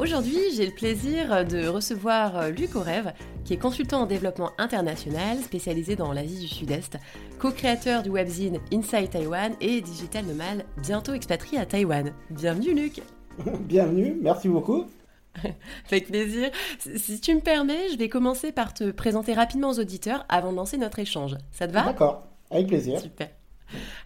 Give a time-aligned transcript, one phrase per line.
[0.00, 3.12] Aujourd'hui, j'ai le plaisir de recevoir Luc Aurev,
[3.44, 6.96] qui est consultant en développement international spécialisé dans l'Asie du Sud-Est,
[7.38, 12.14] co-créateur du webzine Inside Taiwan et digital nomade bientôt expatrié à Taïwan.
[12.30, 13.02] Bienvenue Luc
[13.60, 14.86] Bienvenue, merci beaucoup
[15.90, 16.48] Avec plaisir.
[16.78, 20.56] Si tu me permets, je vais commencer par te présenter rapidement aux auditeurs avant de
[20.56, 21.36] lancer notre échange.
[21.50, 21.84] Ça te va?
[21.84, 23.00] D'accord, avec plaisir.
[23.00, 23.28] Super.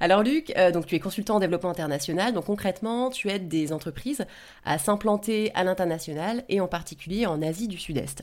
[0.00, 3.72] Alors Luc, euh, donc tu es consultant en développement international, donc concrètement tu aides des
[3.72, 4.24] entreprises
[4.64, 8.22] à s'implanter à l'international et en particulier en Asie du Sud-Est.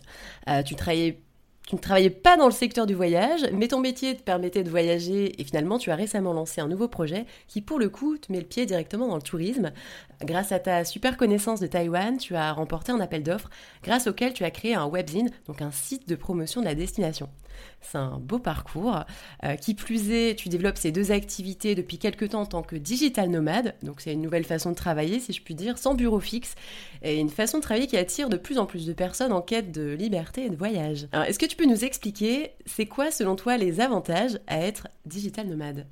[0.49, 4.63] Euh, tu ne travaillais pas dans le secteur du voyage, mais ton métier te permettait
[4.63, 8.17] de voyager et finalement tu as récemment lancé un nouveau projet qui pour le coup
[8.17, 9.71] te met le pied directement dans le tourisme.
[10.23, 13.49] Grâce à ta super connaissance de Taïwan, tu as remporté un appel d'offres
[13.83, 17.29] grâce auquel tu as créé un webzine, donc un site de promotion de la destination.
[17.81, 19.03] C'est un beau parcours.
[19.43, 22.75] Euh, qui plus est, tu développes ces deux activités depuis quelques temps en tant que
[22.75, 23.75] digital nomade.
[23.83, 26.55] Donc c'est une nouvelle façon de travailler, si je puis dire, sans bureau fixe.
[27.01, 29.71] Et une façon de travailler qui attire de plus en plus de personnes en quête
[29.71, 31.07] de liberté et de voyage.
[31.27, 35.47] Est-ce que tu peux nous expliquer, c'est quoi selon toi les avantages à être digital
[35.47, 35.85] nomade?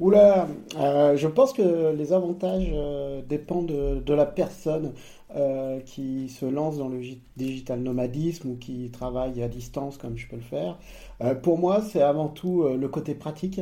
[0.00, 4.92] Oula, euh, je pense que les avantages euh, dépendent de, la personne.
[5.36, 7.00] Euh, qui se lance dans le
[7.36, 10.78] digital nomadisme ou qui travaille à distance comme je peux le faire.
[11.22, 13.60] Euh, pour moi, c'est avant tout euh, le côté pratique,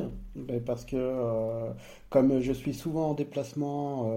[0.67, 1.15] parce que
[2.11, 4.11] comme je suis souvent en déplacement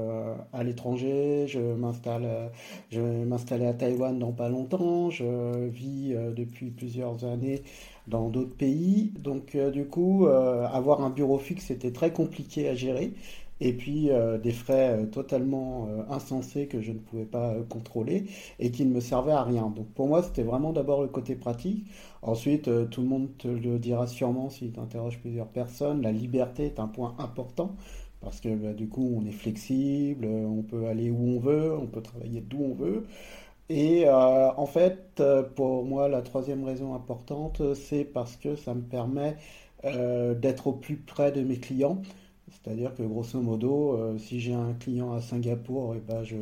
[0.54, 2.52] à l'étranger, je m'installe,
[2.90, 7.64] je vais m'installer à Taïwan dans pas longtemps, je vis depuis plusieurs années
[8.08, 13.12] dans d'autres pays, donc du coup, avoir un bureau fixe était très compliqué à gérer
[13.62, 18.26] et puis euh, des frais euh, totalement euh, insensés que je ne pouvais pas contrôler
[18.60, 19.70] et qui ne me servaient à rien.
[19.70, 21.86] Donc pour moi, c'était vraiment d'abord le côté pratique.
[22.22, 26.66] Ensuite, tout le monde te le dira sûrement si tu interroges plusieurs personnes, la liberté
[26.66, 27.76] est un point important
[28.22, 31.86] parce que bah, du coup, on est flexible, on peut aller où on veut, on
[31.86, 33.06] peut travailler d'où on veut.
[33.70, 35.22] Et en fait,
[35.56, 39.38] pour moi, la troisième raison importante, c'est parce que ça me permet
[39.84, 42.02] d'être au plus près de mes clients.
[42.52, 46.36] C'est-à-dire que grosso modo, euh, si j'ai un client à Singapour, et eh ben je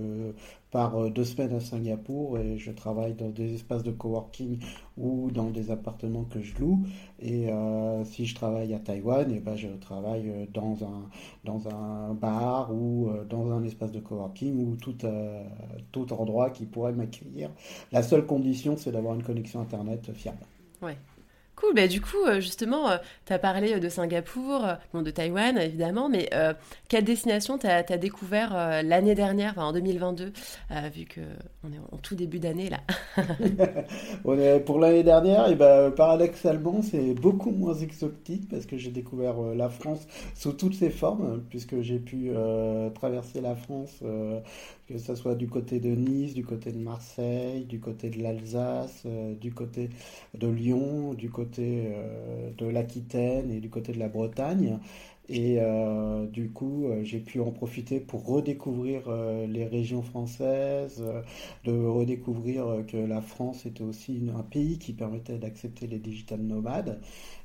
[0.69, 4.59] pars euh, deux semaines à Singapour et je travaille dans des espaces de coworking
[4.97, 6.86] ou dans des appartements que je loue.
[7.22, 11.09] Et euh, si je travaille à Taïwan, et eh ben je travaille dans un,
[11.46, 14.96] dans un bar ou dans un espace de coworking ou tout,
[15.94, 17.50] tout endroit qui pourrait m'accueillir.
[17.94, 20.46] La seule condition, c'est d'avoir une connexion Internet fiable.
[20.81, 20.97] Ouais.
[21.56, 25.12] Cool, bah, du coup, euh, justement, euh, tu as parlé de Singapour, euh, bon, de
[25.12, 26.30] Taïwan évidemment, mais
[26.90, 30.34] quelle destination tu as, découvert l'année dernière, en 2022,
[30.94, 32.80] vu qu'on est en tout début d'année là?
[34.66, 39.70] Pour l'année dernière, et ben, paradoxalement, c'est beaucoup moins exotique parce que j'ai découvert la
[39.70, 42.31] France sous toutes ses formes, puisque j'ai pu
[42.96, 44.02] traverser la France
[44.88, 49.04] que ce soit du côté de Nice, du côté de Marseille, du côté de l'Alsace,
[49.06, 49.90] euh, du côté
[50.34, 54.80] de Lyon, du côté euh, de l'Aquitaine et du côté de la Bretagne.
[55.29, 59.03] Et euh, du coup, j'ai pu en profiter pour redécouvrir
[59.47, 61.03] les régions françaises,
[61.64, 66.99] de redécouvrir que la France était aussi un pays qui permettait d'accepter les digital nomades.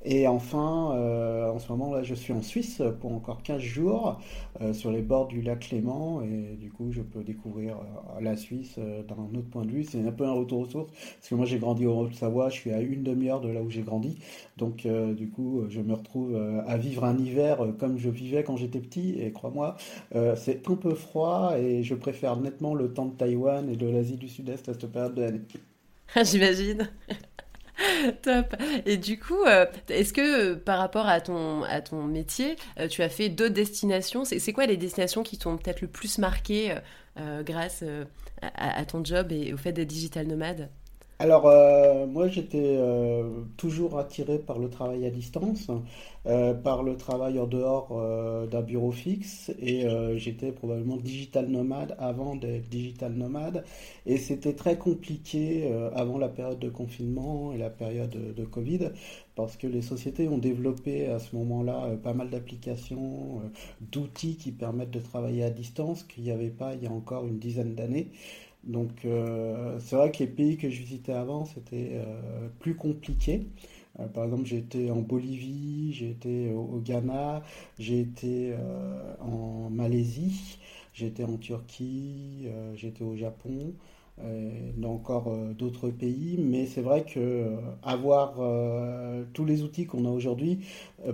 [0.04, 4.20] Et enfin, euh, en ce moment, là, je suis en Suisse pour encore 15 jours
[4.60, 6.22] euh, sur les bords du lac Clément.
[6.22, 9.82] Et du coup, je peux découvrir euh, la Suisse d'un autre point de vue.
[9.82, 10.90] C'est un peu un retour aux sources.
[10.92, 12.48] Parce que moi, j'ai grandi au Haute-Savoie.
[12.48, 14.18] Je suis à une demi-heure de là où j'ai grandi.
[14.56, 14.86] Donc,
[15.16, 16.36] du coup, je me retrouve
[16.66, 19.16] à vivre un hiver comme je vivais quand j'étais petit.
[19.20, 19.76] Et crois-moi,
[20.36, 21.54] c'est un peu froid.
[21.58, 24.86] Et je préfère nettement le temps de Taïwan et de l'Asie du Sud-Est à cette
[24.86, 25.42] période de l'année.
[26.22, 26.88] J'imagine.
[28.22, 28.56] Top.
[28.86, 32.56] Et du coup, euh, est-ce que par rapport à ton, à ton métier,
[32.90, 34.24] tu as fait d'autres destinations?
[34.24, 36.74] C'est quoi les destinations qui t'ont peut-être le plus marqué
[37.44, 37.84] grâce
[38.42, 40.70] à, à, ton job et au fait d'être digital nomade?
[41.20, 45.68] Alors, euh, moi, j'étais euh, toujours attiré par le travail à distance,
[46.26, 47.88] euh, par le travail en dehors
[48.48, 49.84] d'un bureau fixe, et
[50.16, 53.64] j'étais probablement digital nomade avant d'être digital nomade,
[54.06, 58.90] et c'était très compliqué avant la période de confinement et la période de, Covid,
[59.34, 63.42] parce que les sociétés ont développé à ce moment-là pas mal d'applications,
[63.80, 67.26] d'outils qui permettent de travailler à distance qu'il n'y avait pas il y a encore
[67.26, 68.10] une dizaine d'années.
[68.64, 73.46] Donc euh, c'est vrai que les pays que je visitais avant, c'était euh, plus compliqué.
[74.00, 77.42] Euh, par exemple, j'ai été en Bolivie, j'ai été au, Ghana,
[77.78, 78.54] j'ai été
[79.20, 80.58] en Malaisie,
[80.94, 83.74] j'ai été en Turquie, j'ai été au Japon.
[84.76, 88.34] dans encore d'autres pays, mais c'est vrai que avoir
[89.32, 90.60] tous les outils qu'on a aujourd'hui,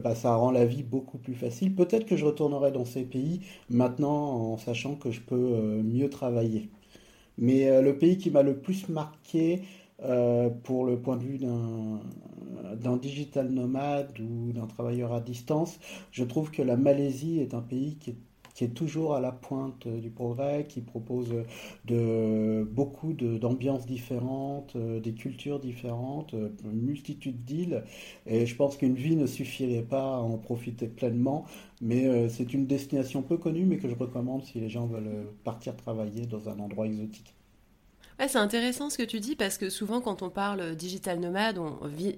[0.03, 1.75] bah, ça rend la vie beaucoup plus facile.
[1.75, 6.71] Peut-être que je retournerai dans ces pays maintenant en sachant que je peux mieux travailler.
[7.39, 9.63] Mais euh, le pays qui m'a le plus marqué
[10.03, 15.79] euh, pour le point de vue d'un digital nomade ou d'un travailleur à distance,
[16.11, 18.17] je trouve que la Malaisie est un pays qui est
[18.55, 21.35] qui est toujours à la pointe du progrès, qui propose
[21.85, 27.85] de, beaucoup d'ambiances différentes, euh, des cultures différentes, une multitude d'îles.
[28.27, 31.45] Et je pense qu'une vie ne suffirait pas à en profiter pleinement.
[31.81, 35.77] Mais c'est une destination peu connue, mais que je recommande si les gens veulent partir
[35.77, 37.35] travailler dans un endroit exotique
[38.29, 41.59] c'est intéressant ce que tu dis parce que souvent quand on parle digital nomade,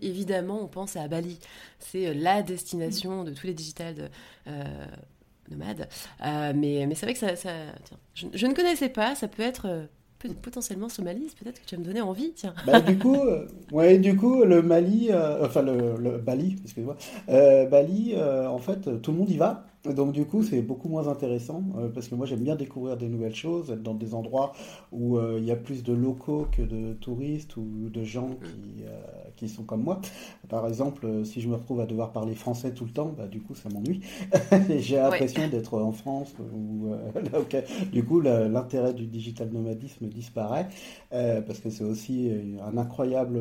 [0.03, 1.39] évidemment on pense à Bali.
[1.79, 4.11] C'est euh, la destination de tous les digital
[4.47, 4.87] euh,
[5.51, 5.89] nomades.
[6.25, 7.51] Euh, mais mais c'est vrai que ça,
[8.15, 9.15] je, ne connaissais pas.
[9.15, 9.89] Ça peut être
[10.43, 12.55] potentiellement Somalie, peut-être que tu vas me donner envie, tiens.
[12.67, 13.19] Bah, du coup,
[13.71, 15.11] ouais, du coup, le Mali,
[15.41, 16.97] enfin le, le Bali, excusez-moi,
[17.29, 19.67] Bali, en fait, tout le monde y va.
[19.95, 23.09] Donc du coup, c'est beaucoup moins intéressant euh, parce que moi j'aime bien découvrir des
[23.09, 24.53] nouvelles choses, être dans des endroits
[24.93, 28.85] où euh, il y a plus de locaux que de touristes ou de gens qui,
[28.85, 29.01] euh,
[29.37, 30.01] qui sont comme moi.
[30.49, 33.41] Par exemple, si je me retrouve à devoir parler français tout le temps, bah, du
[33.41, 34.01] coup ça m'ennuie.
[34.79, 36.35] J'ai l'impression d'être en France.
[36.55, 36.93] Ou,
[37.93, 40.69] du coup, l'intérêt du digital nomadisme disparaît
[41.11, 42.31] parce que c'est aussi
[42.63, 43.41] un incroyable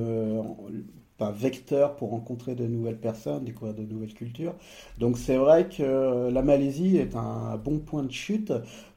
[1.18, 4.54] pas vecteur pour rencontrer de nouvelles personnes, découvrir de nouvelles cultures.
[4.98, 8.52] Donc c'est vrai que la Malaisie est un bon point de chute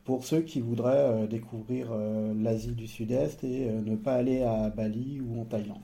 [0.09, 4.43] pour ceux qui voudraient euh, découvrir euh, l'Asie du Sud-Est et euh, ne pas aller
[4.43, 5.83] à Bali ou en Thaïlande.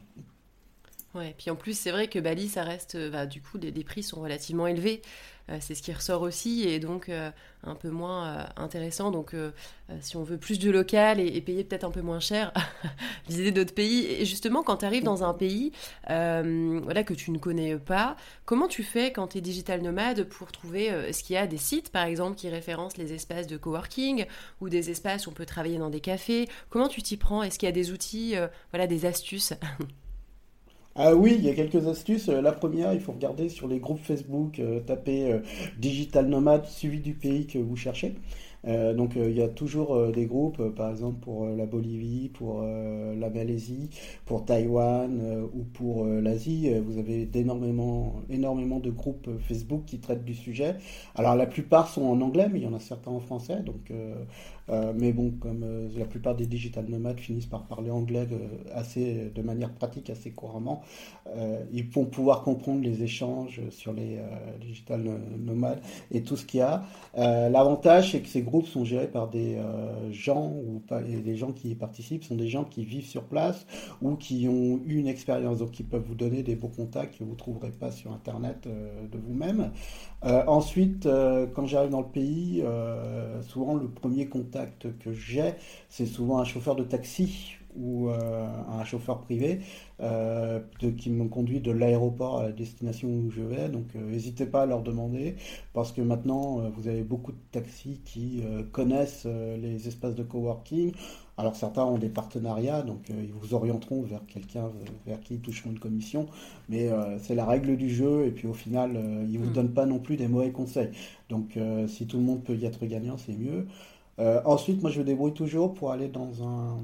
[1.14, 4.02] Ouais, puis en plus c'est vrai que Bali ça reste, bah, du coup les, prix
[4.02, 5.02] sont relativement élevés.
[5.50, 7.30] Euh, c'est ce qui ressort aussi et donc euh,
[7.64, 9.10] un peu moins euh, intéressant.
[9.10, 9.34] Donc
[10.00, 12.52] si on veut plus de local et, payer peut-être un peu moins cher,
[13.28, 14.06] visiter d'autres pays.
[14.06, 15.72] Et justement, quand tu arrives dans un pays
[16.06, 20.52] voilà, que tu ne connais pas, comment tu fais quand tu es digital nomade pour
[20.52, 24.26] trouver ce qu'il y a des sites par exemple qui référencent les espaces de coworking
[24.60, 26.48] ou des espaces où on peut travailler dans des cafés?
[26.70, 27.42] Comment tu t'y prends?
[27.42, 28.34] Est-ce qu'il y a des outils,
[28.70, 29.52] voilà, des astuces?
[30.96, 32.28] Ah oui, il y a quelques astuces.
[32.28, 35.38] Euh, la première, il faut regarder sur les groupes Facebook, euh, taper euh,
[35.78, 38.14] Digital Nomade suivi du pays que vous cherchez.
[38.66, 43.28] Euh, donc il y a toujours des groupes, par exemple pour la Bolivie, pour la
[43.28, 43.90] Malaisie,
[44.24, 46.70] pour Taïwan ou pour l'Asie.
[46.80, 50.76] Vous avez énormément, énormément de groupes Facebook qui traitent du sujet.
[51.14, 53.60] Alors la plupart sont en anglais, mais il y en a certains en français.
[53.66, 53.92] Donc,
[54.68, 55.64] mais bon, comme
[55.96, 58.38] la plupart des digital nomades finissent par parler anglais de,
[58.74, 60.82] assez, de manière pratique assez couramment,
[61.72, 64.18] ils vont pouvoir comprendre les échanges sur les
[64.60, 65.02] digital
[65.38, 65.80] nomades
[66.10, 66.82] et tout ce qu'il y a.
[67.14, 71.36] L'avantage, c'est que ces groupes sont gérés par des euh, gens ou pas, et les
[71.36, 73.66] gens qui y participent sont des gens qui vivent sur place
[74.02, 77.24] ou qui ont eu une expérience, donc qui peuvent vous donner des beaux contacts que
[77.24, 79.70] vous trouverez pas sur internet euh, de vous-même.
[80.24, 81.08] Euh, ensuite,
[81.54, 82.62] quand j'arrive dans le pays,
[83.42, 84.53] souvent le premier contact
[85.02, 85.52] que j'ai,
[85.88, 89.58] c'est souvent un chauffeur de taxi ou un chauffeur privé
[90.00, 90.60] euh,
[90.96, 93.68] qui me conduit de l'aéroport à la destination où je vais.
[93.68, 95.34] Donc n'hésitez pas à leur demander
[95.72, 100.92] parce que maintenant vous avez beaucoup de taxis qui connaissent les espaces de coworking.
[101.36, 104.70] Alors certains ont des partenariats, donc ils vous orienteront vers quelqu'un
[105.04, 106.26] vers qui ils toucheront une commission,
[106.68, 108.96] mais c'est la règle du jeu et puis au final
[109.28, 110.90] ils vous donnent pas non plus des mauvais conseils.
[111.28, 111.58] Donc
[111.88, 113.66] si tout le monde peut y être gagnant, c'est mieux.
[114.20, 116.78] Euh, ensuite, moi, je me débrouille toujours pour aller dans un,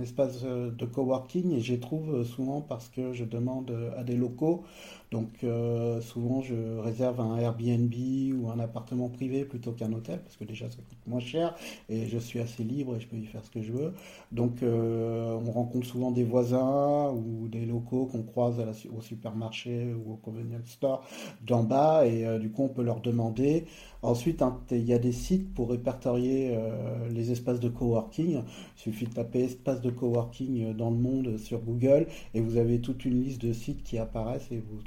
[0.00, 4.16] espace euh, de coworking et j'y trouve euh, souvent parce que je demande à des
[4.16, 4.64] locaux.
[5.10, 5.28] Donc,
[6.00, 7.94] souvent, je réserve un Airbnb
[8.34, 11.54] ou un appartement privé plutôt qu'un hôtel parce que déjà, ça coûte moins cher
[11.88, 13.94] et je suis assez libre et je peux y faire ce que je veux.
[14.32, 18.60] Donc, on rencontre souvent des voisins ou des locaux qu'on croise
[18.96, 21.04] au supermarché ou au convenience store
[21.46, 23.66] d'en bas et du coup, on peut leur demander.
[24.02, 28.42] Ensuite, il y a des sites pour répertorier euh, les espaces de coworking.
[28.76, 32.80] Il suffit de taper espace de coworking dans le monde sur Google et vous avez
[32.80, 34.80] toute une liste de sites qui apparaissent et vous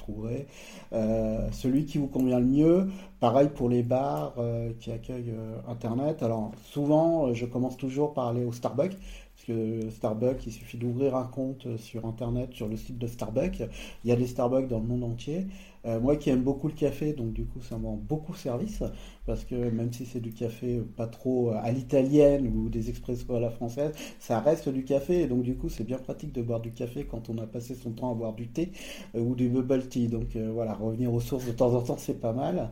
[0.93, 2.87] euh, celui qui vous convient le mieux.
[3.19, 5.33] Pareil pour les bars euh, qui accueillent
[5.67, 6.23] Internet.
[6.23, 8.97] Alors souvent, je commence toujours par aller au Starbucks
[9.35, 13.63] parce que Starbucks, il suffit d'ouvrir un compte sur Internet, sur le site de Starbucks.
[14.03, 15.47] Il y a des Starbucks dans le monde entier.
[15.85, 18.83] Euh, moi qui aime beaucoup le café, donc du coup ça me rend beaucoup service,
[19.25, 23.39] parce que même si c'est du café pas trop à l'italienne ou des expressos à
[23.39, 26.59] la française, ça reste du café, et donc du coup c'est bien pratique de boire
[26.59, 28.71] du café quand on a passé son temps à boire du thé
[29.15, 30.07] euh, ou du bubble tea.
[30.07, 32.69] Donc euh, voilà, revenir aux sources de temps en temps c'est pas mal.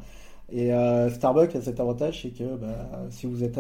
[0.52, 0.72] Et
[1.12, 3.60] Starbucks a cet avantage, c'est que bah, si vous êtes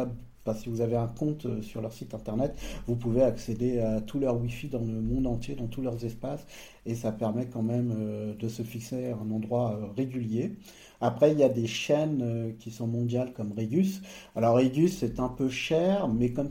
[0.53, 2.55] si vous avez un compte euh, sur leur site internet,
[2.87, 6.45] vous pouvez accéder à tout leur Wi-Fi dans le monde entier, dans tous leurs espaces,
[6.85, 10.55] et ça permet quand même euh, de se fixer à un endroit euh, régulier.
[11.01, 14.01] Après, il y a des chaînes qui sont mondiales comme Regus.
[14.35, 16.49] Alors Regus, c'est un peu cher, mais comme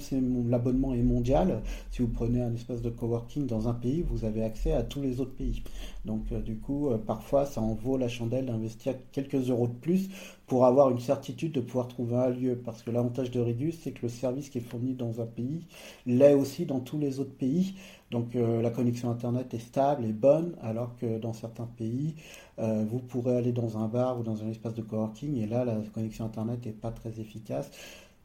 [0.49, 4.43] l'abonnement est mondial, si vous prenez un espace de coworking dans un pays, vous avez
[4.43, 5.63] accès à tous les autres pays.
[6.07, 10.09] Donc du coup, parfois, ça en vaut la chandelle d'investir quelques euros de plus
[10.49, 12.57] pour avoir une certitude de pouvoir trouver un lieu.
[12.57, 15.67] Parce que l'avantage de Regus, c'est que le service qui est fourni dans un pays
[16.07, 17.75] l'est aussi dans tous les autres pays.
[18.11, 22.15] Donc euh, la connexion Internet est stable et bonne, alors que dans certains pays,
[22.59, 25.65] euh, vous pourrez aller dans un bar ou dans un espace de coworking, et là,
[25.65, 27.71] la connexion Internet n'est pas très efficace.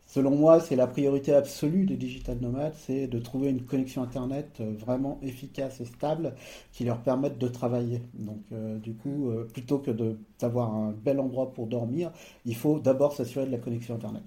[0.05, 4.57] Selon moi, c'est la priorité absolue des digital nomades, c'est de trouver une connexion Internet
[4.59, 6.35] euh, vraiment efficace et stable
[6.71, 8.01] qui leur permette de travailler.
[8.13, 8.39] Donc,
[8.81, 9.91] du coup, plutôt que
[10.39, 12.11] d'avoir un bel endroit pour dormir,
[12.45, 14.23] il faut d'abord s'assurer de la connexion Internet.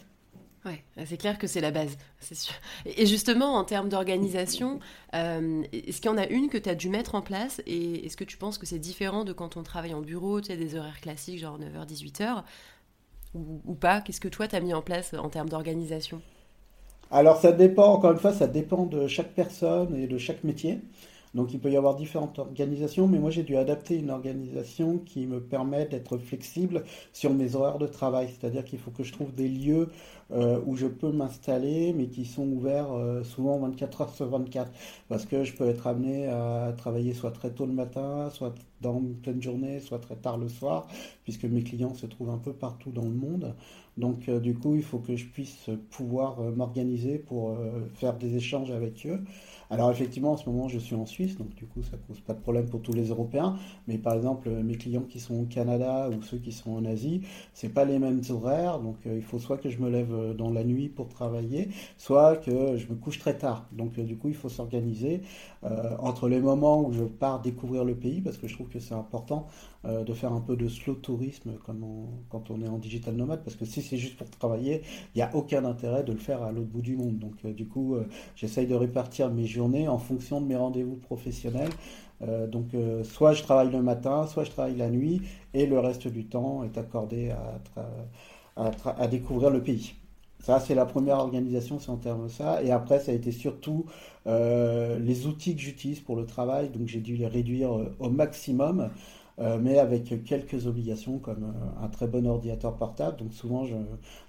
[0.67, 2.55] Ouais, c'est clair que c'est la base, c'est sûr.
[2.85, 4.81] Et justement, en termes d'organisation,
[5.13, 8.17] est-ce qu'il y en a une que tu as dû mettre en place Et est-ce
[8.17, 10.75] que tu penses que c'est différent de quand on travaille en bureau, tu sais, des
[10.75, 12.43] horaires classiques, genre 9h, 18h
[13.35, 14.01] ou, pas?
[14.01, 16.21] Qu'est-ce que toi, tu as mis en place en termes d'organisation?
[17.13, 20.81] Alors, ça dépend, encore une fois, ça dépend de chaque personne et de chaque métier.
[21.35, 25.27] Donc il peut y avoir différentes organisations, mais moi j'ai dû adapter une organisation qui
[25.27, 28.29] me permet d'être flexible sur mes horaires de travail.
[28.29, 29.89] C'est-à-dire qu'il faut que je trouve des lieux
[30.33, 34.71] euh, où je peux m'installer, mais qui sont ouverts euh, souvent 24 heures sur 24.
[35.09, 38.99] Parce que je peux être amené à travailler soit très tôt le matin, soit dans
[38.99, 40.87] une pleine journée, soit très tard le soir,
[41.25, 43.55] puisque mes clients se trouvent un peu partout dans le monde.
[43.97, 47.57] Donc euh, du coup, il faut que je puisse pouvoir m'organiser pour
[47.95, 49.21] faire des échanges avec eux.
[49.69, 52.35] Alors effectivement, en ce moment, je suis en Suisse, donc du coup, ça pose pas
[52.35, 53.57] de problème pour tous les Européens.
[53.89, 57.23] Mais par exemple, mes clients qui sont au Canada ou ceux qui sont en Asie,
[57.53, 58.79] c'est pas les mêmes horaires.
[58.79, 61.69] Donc euh, il faut soit que je me lève euh, dans la nuit pour travailler,
[61.97, 63.67] soit que je me couche très tard.
[63.73, 65.21] Donc euh, du coup, il faut s'organiser
[65.99, 68.95] entre les moments où je pars découvrir le pays, parce que je trouve que c'est
[68.95, 69.49] important
[69.87, 71.53] de faire un peu de slow tourisme
[72.29, 74.83] quand on est en digital nomade, parce que si c'est juste pour travailler,
[75.15, 77.19] il n'y a aucun intérêt de le faire à l'autre bout du monde.
[77.19, 77.97] Donc du coup,
[78.35, 81.71] j'essaye de répartir mes journée en fonction de mes rendez-vous professionnels.
[82.23, 85.23] Euh, donc euh, soit je travaille le matin, soit je travaille la nuit,
[85.55, 87.61] et le reste du temps est accordé à,
[88.57, 89.95] à, découvrir le pays.
[90.41, 92.63] Ça, c'est la première organisation, c'est en termes de ça.
[92.63, 93.87] Et après, ça a été surtout
[94.27, 96.69] euh, les outils que j'utilise pour le travail.
[96.69, 98.91] Donc, j'ai dû les réduire au maximum.
[99.39, 103.19] Euh, mais avec quelques obligations comme euh, un très bon ordinateur portable.
[103.19, 103.67] Donc souvent,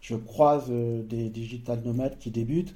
[0.02, 2.74] je, croise euh, des digital nomades qui débutent,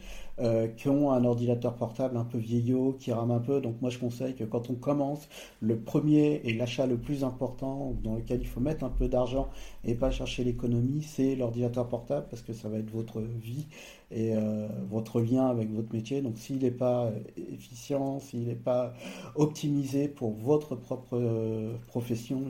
[0.76, 3.62] qui ont un ordinateur portable un peu vieillot, qui rame un peu.
[3.62, 7.96] Donc moi, je conseille que quand on commence, le premier et l'achat le plus important,
[8.04, 9.50] dans lequel il faut mettre un peu d'argent
[9.84, 13.68] et pas chercher l'économie, c'est l'ordinateur portable, parce que ça va être votre vie
[14.12, 16.22] et euh, votre lien avec votre métier.
[16.22, 18.94] Donc s'il n'est pas efficient, s'il n'est pas
[19.36, 22.44] optimisé pour votre propre euh, profession,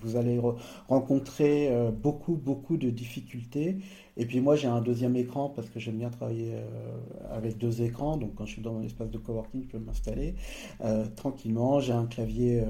[0.00, 0.40] vous allez
[0.88, 3.78] rencontrer euh, beaucoup, beaucoup de difficultés.
[4.20, 6.52] Et puis moi j'ai un deuxième écran parce que j'aime bien travailler
[7.30, 8.18] avec deux écrans.
[8.18, 10.34] Donc quand je suis dans un espace de coworking, je peux m'installer
[11.16, 11.80] tranquillement.
[11.80, 12.62] J'ai un clavier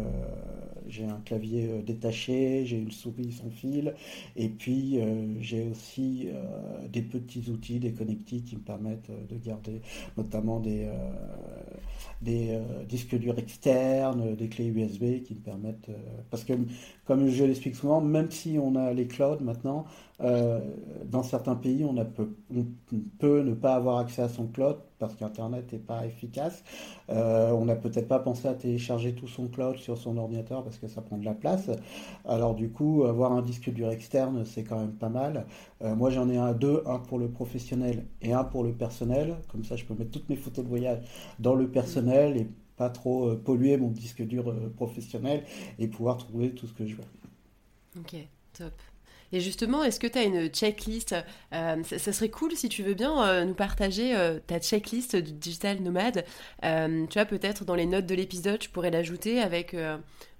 [0.88, 3.94] j'ai un clavier détaché, j'ai une souris sans fil,
[4.36, 4.98] et puis
[5.40, 6.28] j'ai aussi
[6.92, 9.80] des petits outils, des connectiques qui me permettent de garder
[10.16, 10.88] notamment des
[12.88, 15.90] disques durs externes, des clés USB qui me permettent...
[16.30, 16.54] parce que,
[17.04, 19.84] comme je l'explique souvent, même si on a les clouds maintenant,
[20.22, 20.60] euh,
[21.06, 21.94] dans certains pays, on,
[23.18, 26.62] peut, ne pas avoir accès à son cloud parce qu'Internet n'est pas efficace.
[27.08, 30.78] Euh, on n'a peut-être pas pensé à télécharger tout son cloud sur son ordinateur parce
[30.78, 31.70] que ça prend de la place.
[32.26, 35.46] Alors du coup, avoir un disque dur externe, c'est quand même pas mal.
[35.82, 39.36] Euh, moi, j'en ai un deux, un pour le professionnel et un pour le personnel.
[39.48, 41.02] Comme ça, je peux mettre toutes mes photos de voyage
[41.38, 45.44] dans le personnel et pas trop polluer mon disque dur professionnel
[45.78, 47.04] et pouvoir trouver tout ce que je veux.
[47.98, 48.16] Ok,
[48.52, 48.72] top.
[49.32, 51.14] Et justement, est-ce que tu as une checklist
[51.52, 55.32] euh, ça, serait cool si tu veux bien euh, nous partager euh, ta checklist du
[55.32, 56.24] digital nomade.
[56.62, 59.76] tu vois, peut-être dans les notes de l'épisode, je pourrais l'ajouter avec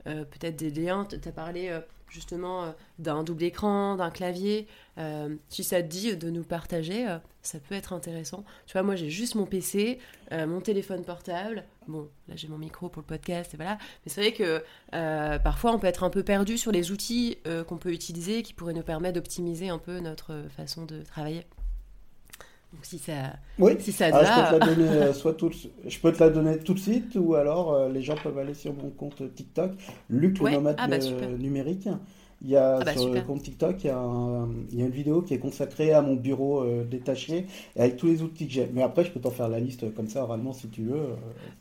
[0.04, 1.06] peut-être des liens.
[1.08, 1.72] Tu as parlé
[2.10, 4.66] justement euh, d'un double écran, d'un clavier.
[4.98, 8.44] Euh, si ça te dit de nous partager, euh, ça peut être intéressant.
[8.66, 9.98] Tu vois, moi j'ai juste mon PC,
[10.30, 11.64] mon téléphone portable.
[11.88, 13.78] Bon, là j'ai mon micro pour le podcast et voilà.
[14.04, 14.62] Mais c'est vrai que
[15.38, 18.74] parfois on peut être un peu perdu sur les outils qu'on peut utiliser qui pourraient
[18.74, 21.46] nous permettre d'optimiser un peu notre façon de travailler.
[22.72, 23.72] Donc si ça, oui.
[23.80, 25.50] si ça ah, Je peux te la donner, soit tout,
[25.86, 28.72] je peux te la donner tout de suite ou alors les gens peuvent aller sur
[28.72, 29.72] mon compte TikTok,
[30.08, 30.98] Luc le nomade ah, bah,
[31.38, 31.88] numérique.
[32.42, 34.86] Il y a ah bah, sur le compte TikTok, il y, a il y, a
[34.86, 37.46] une vidéo qui est consacrée à mon bureau euh, détaché
[37.76, 38.66] et avec tous les outils que j'ai.
[38.72, 40.96] Mais après, je peux t'en faire la liste comme ça oralement si tu veux.
[40.96, 41.14] Euh,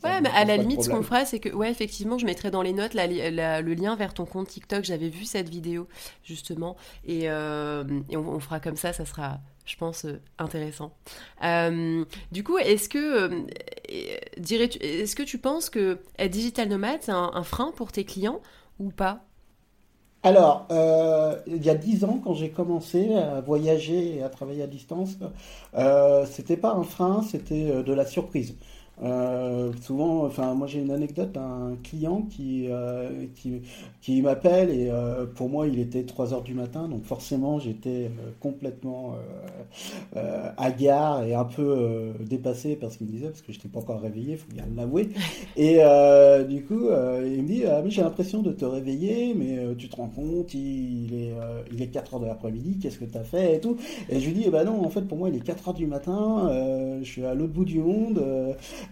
[0.04, 2.62] ouais, mais à la limite, ce qu'on fera, c'est que, ouais, effectivement, je mettrai dans
[2.62, 4.84] les notes le lien vers ton compte TikTok.
[4.84, 5.86] J'avais vu cette vidéo
[6.24, 8.94] justement et, euh, et on, fera comme ça.
[8.94, 9.38] Ça sera,
[9.70, 10.06] je pense,
[10.38, 10.92] intéressant.
[11.40, 13.46] du coup, est-ce que,
[14.38, 18.40] dirais est-ce que tu penses que être digital nomade, c'est un frein pour tes clients
[18.78, 19.24] ou pas?
[20.22, 24.62] Alors, euh, il y a dix ans, quand j'ai commencé à voyager et à travailler
[24.62, 25.16] à distance,
[25.74, 28.54] euh, c'était pas un frein, c'était euh, de la surprise.
[29.02, 33.62] Euh, souvent, enfin, moi j'ai une anecdote d'un client qui, euh, qui,
[34.02, 38.10] qui m'appelle et euh, pour moi il était 3 heures du matin, donc forcément j'étais
[38.40, 39.14] complètement
[40.56, 44.00] hagard et un peu dépassé parce qu'il me disait, parce que je n'étais pas encore
[44.00, 45.08] réveillé, il faut bien l'avouer.
[45.56, 45.80] Et
[46.48, 46.88] du coup,
[47.24, 51.14] il me dit ah, J'ai l'impression de te réveiller, mais tu te rends compte, il
[51.14, 51.32] est,
[51.72, 53.76] il est 4 heures de l'après-midi, qu'est-ce que tu as fait et tout.
[54.08, 55.74] Et je lui dis eh ben non, en fait pour moi il est 4 heures
[55.74, 56.50] du matin,
[57.02, 58.22] je suis à l'autre bout du monde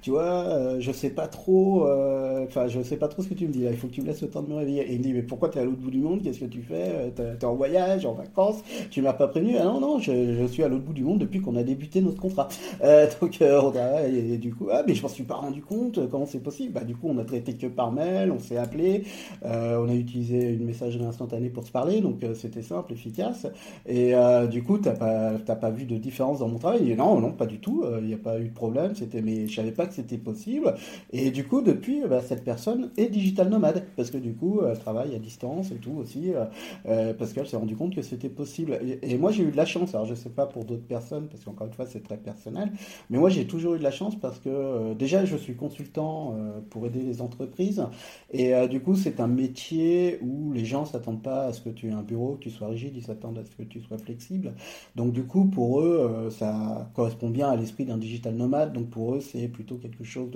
[0.00, 3.35] tu vois, euh, je sais pas trop, euh, enfin, je sais pas trop ce que
[3.35, 4.83] tu me dis là, il faut que tu me laisses le temps de me réveiller.
[4.83, 6.23] Et il me dit, mais pourquoi tu es à l'autre bout du monde?
[6.23, 6.93] Qu'est-ce que tu fais?
[6.95, 8.63] Euh, Tu es en voyage, en vacances?
[8.91, 9.56] Tu m'as pas prévenu?
[9.58, 12.21] Ah non, non, je, suis à l'autre bout du monde depuis qu'on a débuté notre
[12.21, 12.49] contrat.
[13.21, 13.73] donc, on
[14.06, 16.73] et, du coup, ah, mais je m'en suis pas rendu compte, comment c'est possible?
[16.73, 19.04] Bah, du coup, on a traité que par mail, on s'est appelé,
[19.45, 23.47] on a utilisé une messagerie instantanée pour se parler, donc c'était simple, efficace.
[23.87, 24.15] Et
[24.50, 26.95] du coup, tu pas, pas vu de différence dans mon travail?
[26.97, 29.54] Non, non, pas du tout, il n'y a pas eu de problème, c'était, mais je
[29.54, 30.75] savais pas que c'était possible.
[31.13, 34.79] Et du coup, depuis, bah, cette personne est digital nomade, parce que du coup, elle
[34.79, 36.45] travaille à distance et tout aussi, euh,
[36.87, 38.79] euh, parce qu'elle s'est rendu compte que c'était possible.
[39.03, 41.45] Et, moi, j'ai eu de la chance, alors je sais pas pour d'autres personnes, parce
[41.45, 42.73] qu'encore une fois, c'est très personnel,
[43.11, 46.37] mais moi, j'ai toujours eu de la chance parce que euh, déjà, je suis consultant
[46.71, 47.85] pour aider les entreprises,
[48.33, 51.89] et du coup, c'est un métier où les gens s'attendent pas à ce que tu
[51.89, 54.55] aies un bureau, que tu sois rigide, ils s'attendent à ce que tu sois flexible.
[54.97, 59.15] Donc, du coup, pour eux, ça correspond bien à l'esprit d'un digital nomade, donc pour
[59.15, 60.30] eux, c'est plutôt quelque chose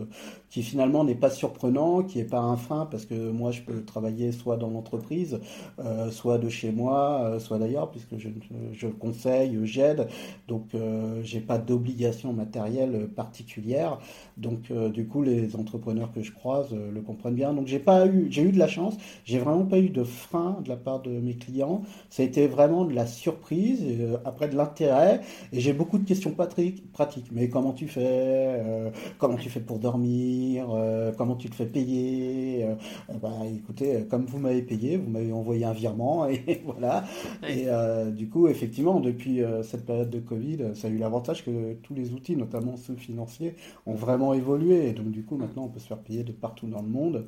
[0.50, 3.82] qui finalement n'est pas surprenant, qui n'est pas un frein, parce que moi je peux
[3.84, 5.40] travailler soit dans l'entreprise,
[5.78, 8.28] euh, soit de chez moi, euh, soit d'ailleurs, puisque je,
[8.72, 10.08] je conseille, j'aide,
[10.48, 13.98] donc euh, j'ai pas d'obligation matérielle particulière.
[14.36, 17.52] Donc du coup les entrepreneurs que je croise le comprennent bien.
[17.52, 20.58] Donc j'ai pas eu, j'ai eu de la chance, j'ai vraiment pas eu de frein
[20.64, 21.82] de la part de mes clients.
[22.10, 23.84] Ça a été vraiment de la surprise,
[24.24, 25.20] après de l'intérêt,
[25.52, 26.82] et j'ai beaucoup de questions pratiques.
[27.32, 28.60] Mais comment tu fais
[29.22, 32.64] Comment tu fais pour dormir, euh, comment tu te fais payer.
[32.64, 32.74] Euh,
[33.22, 37.04] bah, écoutez, comme vous m'avez payé, vous m'avez envoyé un virement et voilà.
[37.48, 41.74] Et euh, du coup, effectivement, depuis cette période de Covid, ça a eu l'avantage que
[41.74, 43.54] tous les outils, notamment ceux financiers,
[43.86, 44.88] ont vraiment évolué.
[44.88, 47.26] Et donc, du coup, maintenant, on peut se faire payer de partout dans le monde.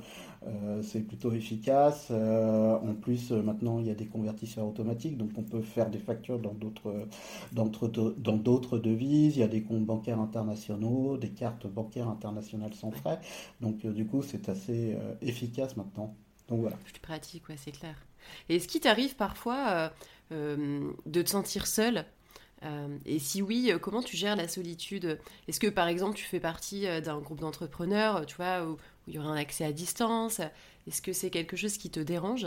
[0.83, 2.11] C'est plutôt efficace.
[2.11, 6.39] en plus, maintenant, il y a des convertisseurs automatiques, donc on peut faire des factures
[6.39, 6.55] dans
[8.37, 9.37] d'autres devises.
[9.37, 13.21] Il y a des comptes bancaires internationaux, des cartes bancaires internationales sans frais.
[13.61, 16.15] Donc, euh, du coup, c'est assez euh, efficace maintenant.
[16.49, 16.77] Donc voilà.
[16.77, 17.97] Plus pratique, ouais, c'est clair.
[18.49, 19.93] Et est-ce qu'il t'arrive parfois
[20.33, 22.05] euh, de te sentir seul
[23.05, 25.19] et si oui, comment tu gères la solitude?
[25.47, 28.67] Est-ce que par exemple tu fais partie d'un groupe d'entrepreneurs, tu vois,
[29.07, 30.41] il y aurait un accès à distance.
[30.87, 32.47] Est-ce que c'est quelque chose qui te dérange?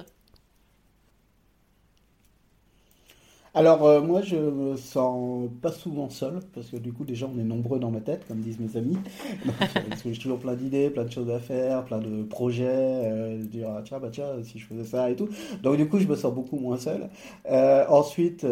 [3.58, 7.40] Alors euh, moi je me sens pas souvent seul parce que du coup déjà on
[7.40, 9.00] est nombreux dans ma tête comme disent mes amis.
[9.90, 13.42] Parce que j'ai toujours plein d'idées, plein de choses à faire, plein de projets, euh,
[13.42, 15.28] dire ah, tiens bah tiens si je faisais ça et tout.
[15.64, 17.10] Donc du coup je me sens beaucoup moins seul.
[17.50, 18.46] Euh, ensuite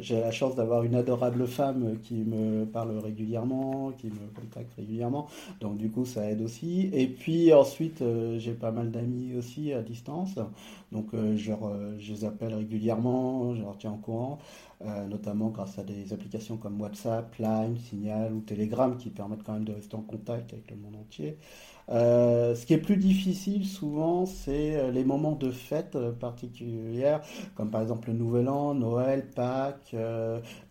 [0.00, 5.26] j'ai la chance d'avoir une adorable femme qui me parle régulièrement, qui me contacte régulièrement.
[5.60, 6.88] Donc du coup ça aide aussi.
[6.94, 8.02] Et puis ensuite
[8.38, 10.36] j'ai pas mal d'amis aussi à distance.
[10.92, 11.52] Donc je,
[11.98, 14.38] je les appelle régulièrement leur tiens au courant,
[14.84, 19.54] euh, notamment grâce à des applications comme WhatsApp, Line, Signal ou Telegram qui permettent quand
[19.54, 21.38] même de rester en contact avec le monde entier.
[21.88, 27.20] Euh, ce qui est plus difficile souvent, c'est euh, les moments de fête euh, particulières,
[27.54, 29.94] comme par exemple le Nouvel An, Noël, Pâques,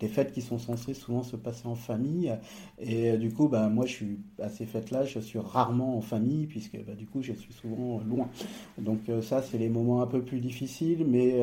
[0.00, 2.34] des fêtes qui sont censées souvent se passer en famille.
[2.78, 6.46] Et du coup, bah, moi je suis à ces fêtes-là, je suis rarement en famille,
[6.46, 8.28] puisque bah, du coup je suis souvent loin.
[8.78, 11.42] Donc ça, c'est les moments un peu plus difficiles, mais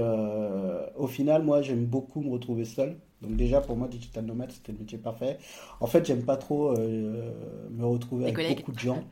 [0.98, 2.98] au final, moi j'aime beaucoup me retrouver seul.
[3.24, 5.38] Donc déjà pour moi digital nomade c'était le métier parfait.
[5.80, 9.04] En fait j'aime pas trop me retrouver avec beaucoup de gens.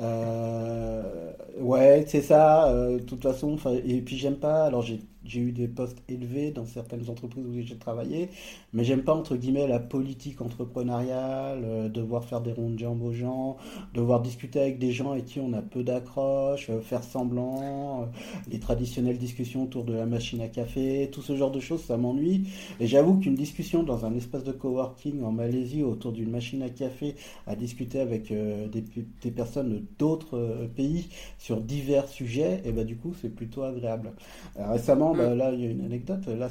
[0.00, 2.68] Euh, ouais, c'est ça.
[2.68, 4.64] Euh, de toute façon, et puis j'aime pas.
[4.66, 8.30] Alors j'ai j'ai eu des postes élevés dans certaines entreprises où j'ai travaillé,
[8.72, 13.02] mais j'aime pas entre guillemets la politique entrepreneuriale, euh, devoir faire des rondes de jambes
[13.02, 13.58] aux gens,
[13.94, 18.06] devoir discuter avec des gens avec qui on a peu d'accroche, euh, faire semblant, euh,
[18.50, 21.98] les traditionnelles discussions autour de la machine à café, tout ce genre de choses, ça
[21.98, 22.48] m'ennuie.
[22.80, 26.70] Et j'avoue qu'une discussion dans un espace de coworking en Malaisie autour d'une machine à
[26.70, 33.14] café, à discuter avec des, personnes d'autres pays sur divers sujets, et ben du coup
[33.20, 34.12] c'est plutôt agréable.
[34.56, 36.26] récemment bah, là, il y a une anecdote.
[36.28, 36.48] Là,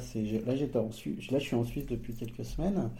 [0.56, 1.30] j'étais en Suisse.
[1.30, 2.90] Là, je suis en Suisse depuis quelques semaines.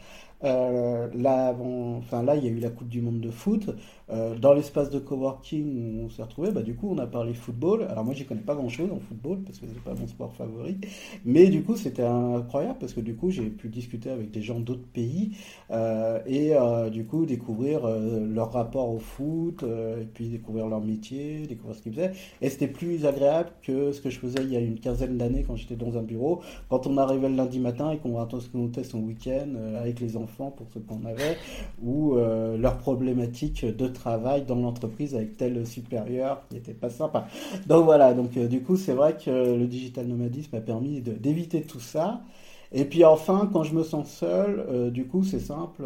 [0.45, 1.55] Euh, là,
[1.99, 3.71] enfin, là, il y a eu la Coupe du Monde de foot.
[4.11, 7.35] Euh, dans l'espace de coworking où on s'est retrouvé, bah, du coup, on a parlé
[7.35, 7.83] football.
[7.83, 10.33] Alors, moi, j'y connais pas grand chose en football parce que c'est pas mon sport
[10.35, 10.79] favori.
[11.25, 14.61] Mais du coup, c'était incroyable parce que du coup, j'ai pu discuter avec des gens
[14.61, 15.37] d'autres pays
[15.71, 16.53] euh, et
[16.91, 21.93] du coup, découvrir leur rapport au foot et puis découvrir leur métier, découvrir ce qu'ils
[21.93, 22.13] faisaient.
[22.41, 25.45] Et c'était plus agréable que ce que je faisais il y a une quinzaine d'années
[25.47, 26.41] quand j'étais dans un bureau.
[26.69, 30.69] Quand on arrivait le lundi matin et qu'on racontait son week-end avec les enfants pour
[30.73, 31.37] ce qu'on avait,
[31.83, 37.27] ou euh, leurs problématiques de travail dans l'entreprise avec tel supérieur qui n'était pas sympa.
[37.67, 41.63] Donc voilà, donc euh, du coup c'est vrai que le digital nomadisme a permis d'éviter
[41.63, 42.23] tout ça.
[42.71, 45.83] Et puis enfin, quand je me sens seul, euh, du coup, c'est simple,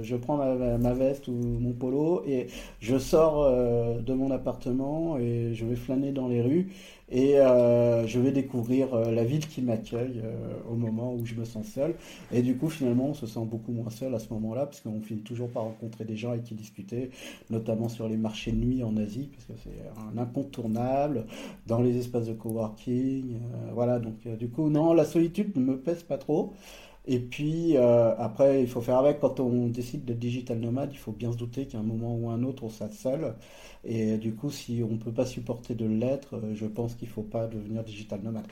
[0.00, 2.46] je prends ma, veste ou mon polo et
[2.80, 3.44] je sors
[4.00, 6.68] de mon appartement et je vais flâner dans les rues
[7.08, 10.34] et euh, je vais découvrir euh, la ville qui m'accueille euh,
[10.68, 11.94] au moment où je me sens seul.
[12.32, 15.00] Et du coup, finalement, on se sent beaucoup moins seul à ce moment-là, parce qu'on
[15.00, 17.10] finit toujours par rencontrer des gens avec qui discuter,
[17.50, 21.26] notamment sur les marchés de nuit en Asie, parce que c'est un incontournable,
[21.66, 23.36] dans les espaces de coworking.
[23.72, 26.54] voilà, donc du coup, non, la solitude ne me pèse pas trop.
[27.06, 29.20] Et puis après, il faut faire avec.
[29.20, 32.30] Quand on décide de digital nomade, il faut bien se douter qu'à un moment ou
[32.30, 33.34] un autre, on sera seul.
[33.84, 37.06] Et du coup, si on ne peut pas supporter de l'être, euh, je pense qu'il
[37.06, 38.46] ne faut pas devenir digital nomade.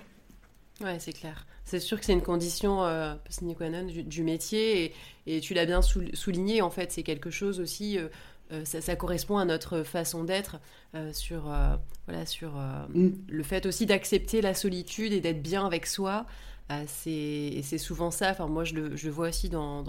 [0.80, 1.46] Ouais, c'est clair.
[1.64, 4.92] C'est sûr que c'est une condition euh, sine qua non du, métier
[5.26, 8.08] et, tu l'as bien souligné, en fait, c'est quelque chose aussi, euh,
[8.52, 10.56] euh, ça, correspond à notre façon d'être
[11.12, 11.52] sur,
[12.06, 12.56] voilà, sur
[12.90, 13.10] mm.
[13.28, 16.26] le fait aussi d'accepter la solitude et d'être bien avec soi.
[16.86, 19.84] C'est souvent ça, enfin, moi je le, je vois aussi dans,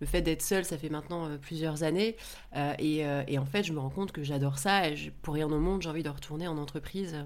[0.00, 2.16] le fait d'être seule, ça fait maintenant euh, plusieurs années.
[2.56, 4.88] Euh, euh, et, en fait, je me rends compte que j'adore ça.
[4.88, 7.16] Et pour rien au monde, j'ai envie de retourner en entreprise.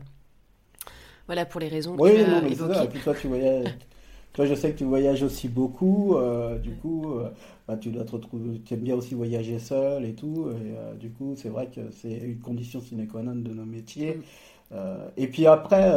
[1.27, 2.85] Voilà, pour les raisons oui, que tu as évoquées.
[2.85, 3.75] Et puis toi, tu voyages...
[4.33, 6.17] toi, je sais que tu voyages aussi beaucoup.
[6.63, 7.15] du coup,
[7.69, 8.61] bah, tu dois te retrouver...
[8.65, 10.51] Tu aimes bien aussi voyager seul et tout.
[10.51, 14.21] Et du coup, c'est vrai que c'est une condition sine qua non de nos métiers.
[14.71, 14.77] Mm.
[15.19, 15.93] et puis après,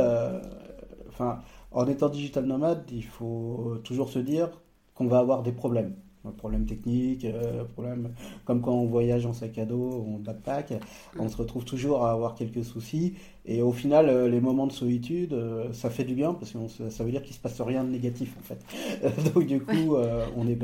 [1.09, 1.39] enfin,
[1.75, 4.49] en étant digital nomade, il faut toujours se dire
[4.95, 5.93] qu'on va avoir des problèmes
[6.31, 8.13] problème technique, euh, problème
[8.45, 10.73] comme quand on voyage en sac à dos, en backpack,
[11.19, 13.15] on se retrouve toujours à avoir quelques soucis.
[13.47, 16.89] Et au final, euh, les moments de solitude, euh, ça fait du bien parce que
[16.89, 19.31] ça veut dire qu'il se passe rien de négatif en fait.
[19.33, 19.95] donc du coup,
[20.37, 20.57] on est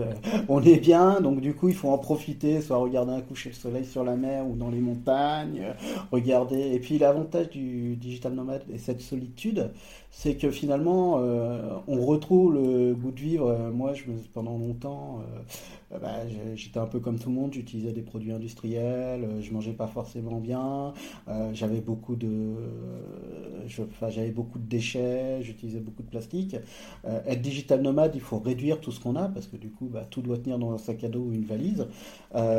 [0.48, 1.22] on est bien.
[1.22, 4.16] Donc du coup, il faut en profiter, soit regarder un coucher de soleil sur la
[4.16, 5.64] mer ou dans les montagnes,
[6.12, 6.72] regarder.
[6.74, 9.72] Et puis l'avantage du digital nomade et cette solitude,
[10.10, 11.16] c'est que finalement,
[11.88, 13.72] on retrouve le goût de vivre.
[13.74, 15.42] Moi, je pendant longtemps, euh,
[16.00, 16.20] bah,
[16.56, 19.88] j'étais un peu comme tout le monde, j'utilisais des produits industriels, euh, je mangeais pas
[19.88, 20.94] forcément bien,
[21.28, 22.54] euh, j'avais beaucoup de,
[23.68, 26.56] j'avais beaucoup de déchets, j'utilisais beaucoup de plastique.
[27.04, 30.06] être digital nomade, il faut réduire tout ce qu'on a parce que du coup, bah,
[30.10, 31.88] tout doit tenir dans un sac à dos ou une valise.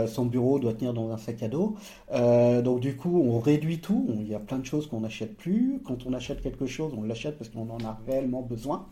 [0.09, 1.77] son bureau doit tenir dans un sac à dos.
[2.11, 4.09] donc du coup, on réduit tout.
[4.21, 5.81] Il y a plein de choses qu'on n'achète plus.
[5.85, 8.87] Quand on achète quelque chose, on l'achète parce qu'on en a réellement besoin.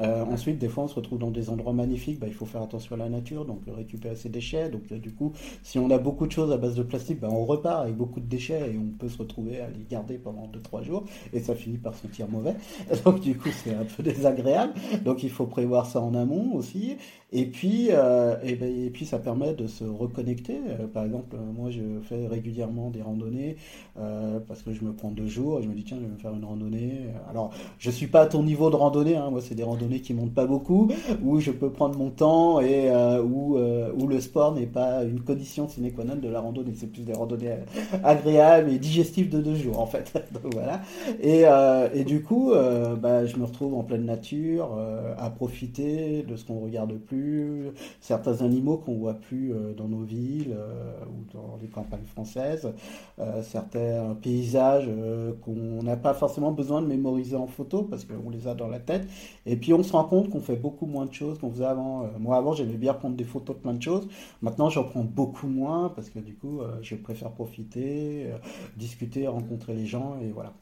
[0.00, 2.18] Ensuite, des fois, on se retrouve dans des endroits magnifiques.
[2.18, 4.70] Bah, il faut faire attention à la nature, donc récupérer ses déchets.
[4.70, 5.32] Donc du coup,
[5.62, 8.20] si on a beaucoup de choses à base de plastique, bah, on repart avec beaucoup
[8.20, 11.54] de déchets et on peut se retrouver à les garder pendant 2-3 jours et ça
[11.54, 12.54] finit par sentir mauvais.
[13.04, 14.74] Donc du coup, c'est un peu désagréable.
[15.04, 16.96] Donc il faut prévoir ça en amont aussi.
[17.32, 20.58] Et puis, euh, ben, et, puis ça permet de se reconnecter.
[20.68, 23.56] Euh, par exemple, moi je fais régulièrement des randonnées
[24.00, 26.12] euh, parce que je me prends deux jours et je me dis tiens je vais
[26.12, 27.06] me faire une randonnée.
[27.28, 29.30] Alors je suis pas à ton niveau de randonnée, hein.
[29.30, 30.88] moi c'est des randonnées qui montent pas beaucoup,
[31.22, 32.90] où je peux prendre mon temps et
[33.22, 36.72] où, où le sport n'est pas une condition sine qua non de la randonnée.
[36.74, 37.58] C'est plus des randonnées
[38.02, 40.12] agréables et digestives de deux jours en fait.
[40.52, 40.80] Voilà.
[41.22, 41.44] Et,
[41.94, 42.52] et, du coup,
[43.00, 44.76] bah, je me retrouve en pleine nature
[45.18, 47.19] à profiter de ce qu'on regarde plus
[48.00, 52.72] certains animaux qu'on voit plus euh, dans nos villes euh, ou dans les campagnes françaises,
[53.18, 54.88] euh, certains paysages
[55.42, 58.80] qu'on n'a pas forcément besoin de mémoriser en photo parce qu'on les a dans la
[58.80, 59.06] tête.
[59.46, 62.08] Et puis on se rend compte qu'on fait beaucoup moins de choses qu'on faisait avant.
[62.18, 64.08] moi avant j'aimais bien prendre des photos de plein de choses.
[64.42, 68.26] Maintenant j'en prends beaucoup moins parce que du coup je préfère profiter,
[68.76, 70.52] discuter, rencontrer les gens et voilà.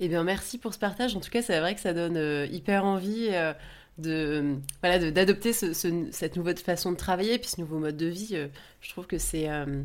[0.00, 1.14] Eh bien, merci pour ce partage.
[1.14, 3.28] En tout cas, c'est vrai que ça donne hyper envie
[3.98, 8.48] de voilà d'adopter cette nouvelle façon de travailler puis ce nouveau mode de vie euh,
[8.80, 9.82] je trouve que c'est euh,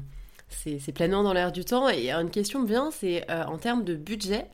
[0.50, 3.84] c'est pleinement dans l'air du temps et une question me vient c'est euh, en termes
[3.84, 4.46] de budget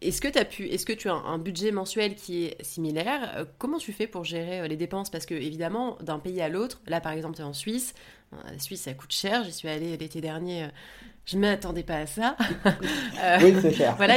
[0.00, 3.78] est-ce que, as pu, est-ce que tu as un, budget mensuel qui est similaire Comment
[3.78, 5.08] tu fais pour gérer les dépenses?
[5.08, 7.94] Parce que, évidemment, d'un pays à l'autre, là par exemple, tu es en Suisse.
[8.32, 9.44] La Suisse, ça coûte cher.
[9.44, 10.68] J'y suis allée l'été dernier
[11.26, 12.36] je m'attendais pas à ça.
[13.22, 13.94] Euh, oui, c'est cher.
[13.96, 14.16] voilà,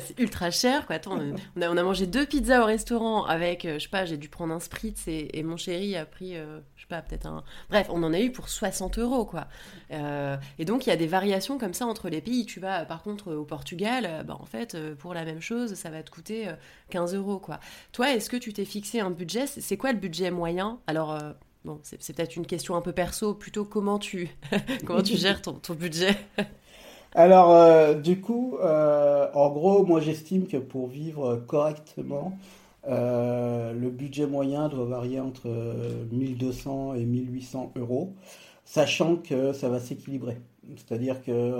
[0.00, 0.86] c'est ultra cher.
[0.86, 0.96] Quoi.
[0.96, 1.18] Attends,
[1.56, 4.18] on, a, on a mangé deux pizzas au restaurant avec, euh, je sais pas, j'ai
[4.18, 7.44] dû prendre un spritz et, mon chéri a pris, euh, je sais pas, peut-être un.
[7.70, 9.46] Bref, on en a eu pour 60 euros, quoi.
[9.90, 12.44] et donc, il y a des variations comme ça entre les pays.
[12.44, 16.02] Tu vas, par contre, au Portugal, bah, en fait, pour la même chose, ça va
[16.02, 16.48] te coûter
[16.90, 17.60] 15 euros, quoi.
[17.92, 19.46] Toi, est-ce que tu t'es fixé un budget?
[19.46, 20.80] C'est quoi le budget moyen?
[20.86, 21.18] Alors,
[21.64, 24.28] Bon, c'est peut-être une question un peu perso, plutôt comment tu,
[24.84, 26.14] comment tu gères ton, budget
[27.14, 32.36] Alors, euh, du coup, euh, en gros, moi j'estime que pour vivre correctement,
[32.86, 35.48] euh, le budget moyen doit varier entre
[36.12, 38.12] 1200 et 1800 euros,
[38.66, 40.36] sachant que ça va s'équilibrer.
[40.76, 41.54] C'est-à-dire qu'il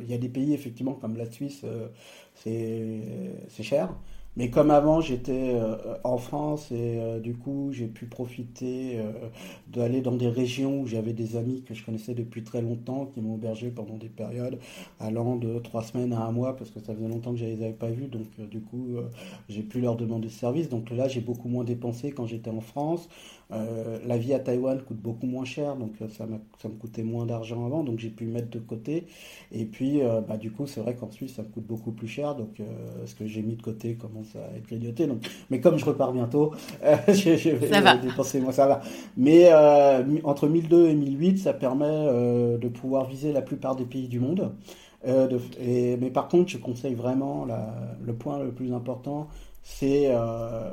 [0.00, 1.66] il y a des pays, effectivement, comme la Suisse,
[2.36, 3.90] c'est cher.
[4.34, 9.12] Mais comme avant, j'étais euh, en France et euh, du coup, j'ai pu profiter euh,
[9.68, 13.20] d'aller dans des régions où j'avais des amis que je connaissais depuis très longtemps, qui
[13.20, 14.58] m'ont hébergé pendant des périodes
[15.00, 17.62] allant de trois semaines à un mois parce que ça faisait longtemps que je les
[17.62, 18.06] avais pas vus.
[18.06, 18.96] Donc, du coup,
[19.50, 20.70] j'ai pu leur demander service.
[20.70, 23.08] Donc là, j'ai beaucoup moins dépensé quand j'étais en France.
[23.52, 26.26] Euh, la vie à Taïwan coûte beaucoup moins cher, donc euh, ça,
[26.58, 29.06] ça me coûtait moins d'argent avant, donc j'ai pu mettre de côté.
[29.52, 32.08] Et puis, euh, bah, du coup, c'est vrai qu'en Suisse, ça me coûte beaucoup plus
[32.08, 32.60] cher, donc
[33.04, 35.06] ce que j'ai mis de côté commence à être grignoté.
[35.06, 36.52] Donc, mais comme je repars bientôt,
[37.08, 38.80] je, vais dépenser moins, ça va.
[39.16, 39.52] Mais
[40.24, 44.52] entre 1002 et 1008, ça permet de pouvoir viser la plupart des pays du monde.
[45.06, 47.46] et, mais par contre, je conseille vraiment
[48.02, 49.28] le point le plus important,
[49.62, 50.10] c'est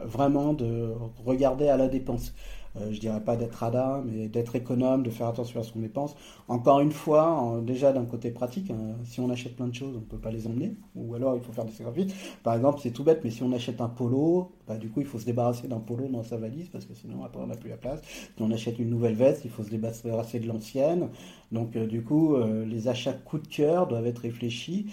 [0.06, 0.94] vraiment de
[1.26, 2.34] regarder à la dépense.
[2.78, 6.16] Euh, je dirais pas d'être radin, mais d'être économe, de faire attention à son dépense.
[6.48, 10.00] Encore une fois, déjà d'un côté pratique, hein, si on achète plein de choses, on
[10.00, 12.14] ne peut pas les emmener, ou alors il faut faire des sacrifices.
[12.44, 15.08] Par exemple, c'est tout bête, mais si on achète un polo, bah, du coup, il
[15.08, 17.70] faut se débarrasser d'un polo dans sa valise, parce que sinon, après, on n'a plus
[17.70, 18.02] la place.
[18.04, 21.10] Si on achète une nouvelle veste, il faut se débarrasser de l'ancienne.
[21.52, 24.86] Donc, euh, du coup, euh, les achats coup de cœur doivent être réfléchis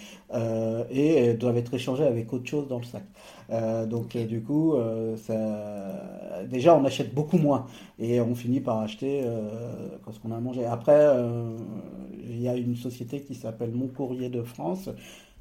[0.90, 3.04] et doivent être échangés avec autre chose dans le sac.
[3.88, 4.74] donc, du coup,
[5.16, 6.44] ça...
[6.50, 7.66] déjà, on achète beaucoup moins
[7.98, 10.64] et on finit par acheter euh, ce qu'on a mangé.
[10.64, 11.56] Après, euh,
[12.22, 14.88] il y a une société qui s'appelle Mon Courrier de France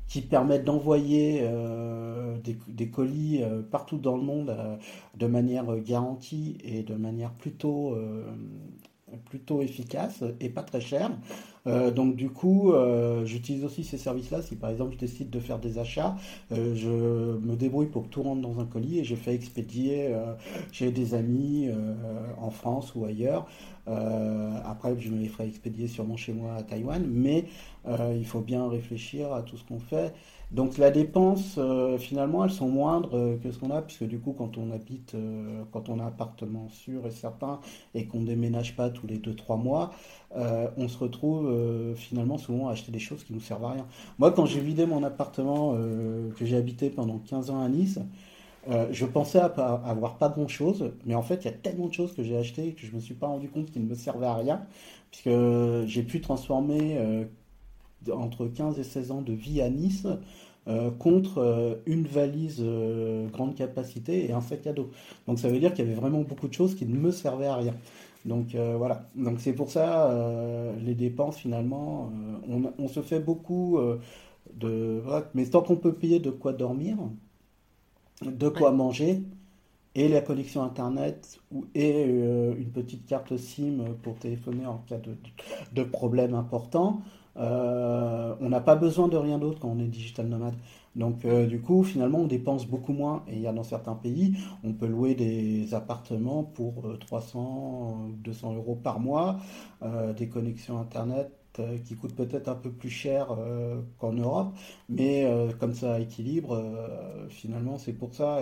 [0.07, 2.37] qui permet d'envoyer euh,
[2.67, 3.41] des, colis
[3.71, 4.55] partout dans le monde
[5.15, 7.95] de manière garantie et de manière plutôt
[9.61, 11.11] efficace et pas très cher.
[11.67, 14.41] Euh, donc du coup, euh, j'utilise aussi ces services-là.
[14.41, 16.15] Si par exemple je décide de faire des achats,
[16.51, 20.13] euh, je me débrouille pour que tout rentre dans un colis et je fais expédier
[20.71, 21.69] chez des amis
[22.37, 23.47] en France ou ailleurs.
[23.87, 27.45] après, je me les ferai expédier sûrement chez moi à Taïwan, mais
[27.87, 30.13] il faut bien réfléchir à tout ce qu'on fait.
[30.51, 31.59] Donc la dépense,
[31.99, 35.15] finalement, elles sont moindres que ce qu'on a, puisque du coup, quand on habite,
[35.71, 37.59] quand on a un appartement sûr et certain
[37.93, 39.91] et qu'on déménage pas tous les 2-3 mois,
[40.35, 41.49] on se retrouve
[41.95, 43.85] finalement souvent à acheter des choses qui nous servent à rien.
[44.19, 47.99] Moi, quand j'ai vidé mon appartement que j'ai habité pendant 15 ans à Nice,
[48.91, 52.13] je pensais avoir pas grand chose, mais en fait, il y a tellement de choses
[52.13, 54.35] que j'ai achetées que je me suis pas rendu compte qu'ils ne me servaient à
[54.35, 54.61] rien,
[55.11, 55.29] puisque
[55.85, 57.27] j'ai pu transformer
[58.11, 60.07] entre 15 et 16 ans de vie à Nice
[60.67, 64.89] euh, contre euh, une valise euh, grande capacité et un sac à dos.
[65.27, 67.45] Donc ça veut dire qu'il y avait vraiment beaucoup de choses qui ne me servaient
[67.45, 67.75] à rien.
[68.25, 69.07] Donc voilà.
[69.15, 70.11] Donc c'est pour ça
[70.83, 72.11] les dépenses finalement,
[72.79, 73.79] on, se fait beaucoup
[74.53, 75.01] de.
[75.33, 76.97] Mais tant qu'on peut payer de quoi dormir,
[78.25, 79.21] de quoi manger
[79.93, 81.39] et la connexion internet
[81.73, 85.15] et une petite carte SIM pour téléphoner en cas de,
[85.73, 87.01] de problème important.
[87.37, 90.55] Euh, on n'a pas besoin de rien d'autre quand on est digital nomade.
[90.95, 93.23] Donc euh, du coup, finalement, on dépense beaucoup moins.
[93.27, 98.13] Et il y a dans certains pays, on peut louer des appartements pour 300 ou
[98.13, 99.39] 200 euros par mois,
[99.83, 101.31] euh, des connexions Internet
[101.85, 103.29] qui coûtent peut-être un peu plus cher
[103.97, 104.53] qu'en Europe,
[104.89, 105.25] mais
[105.57, 106.61] comme ça équilibre,
[107.29, 108.41] finalement, c'est pour ça.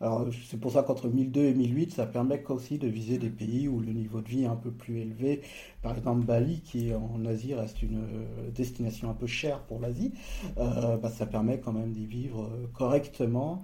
[0.00, 3.80] C'est pour ça qu'entre 1002 et 1008, ça permet aussi de viser des pays où
[3.80, 5.40] le niveau de vie est un peu plus élevé.
[5.82, 10.12] Par exemple, Bali, qui en Asie reste une euh, destination un peu chère pour l'Asie,
[10.58, 13.62] euh, bah, ça permet quand même d'y vivre euh, correctement.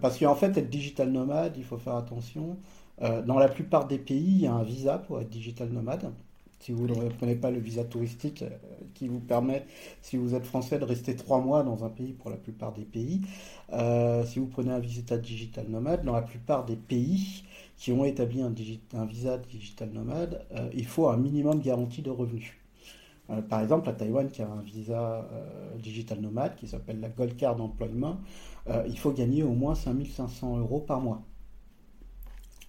[0.00, 2.58] parce qu'en fait, être digital nomade, il faut faire attention.
[3.00, 6.12] dans la plupart des pays, il y a un visa pour être digital nomade
[6.62, 8.50] si vous ne prenez pas le visa touristique euh,
[8.94, 9.66] qui vous permet,
[10.00, 12.84] si vous êtes français, de rester trois mois dans un pays pour la plupart des
[12.84, 13.22] pays.
[13.72, 17.42] Euh, si vous prenez un visa digital nomade, dans la plupart des pays
[17.76, 18.50] qui ont établi un,
[19.06, 22.52] visa digital nomade, euh, il faut un minimum de garantie de revenus.
[23.48, 25.28] par exemple, à Taïwan, qui a un visa
[25.82, 28.20] digital nomade qui s'appelle la Gold Card Employment,
[28.86, 31.22] il faut gagner au moins 5500 euros par mois.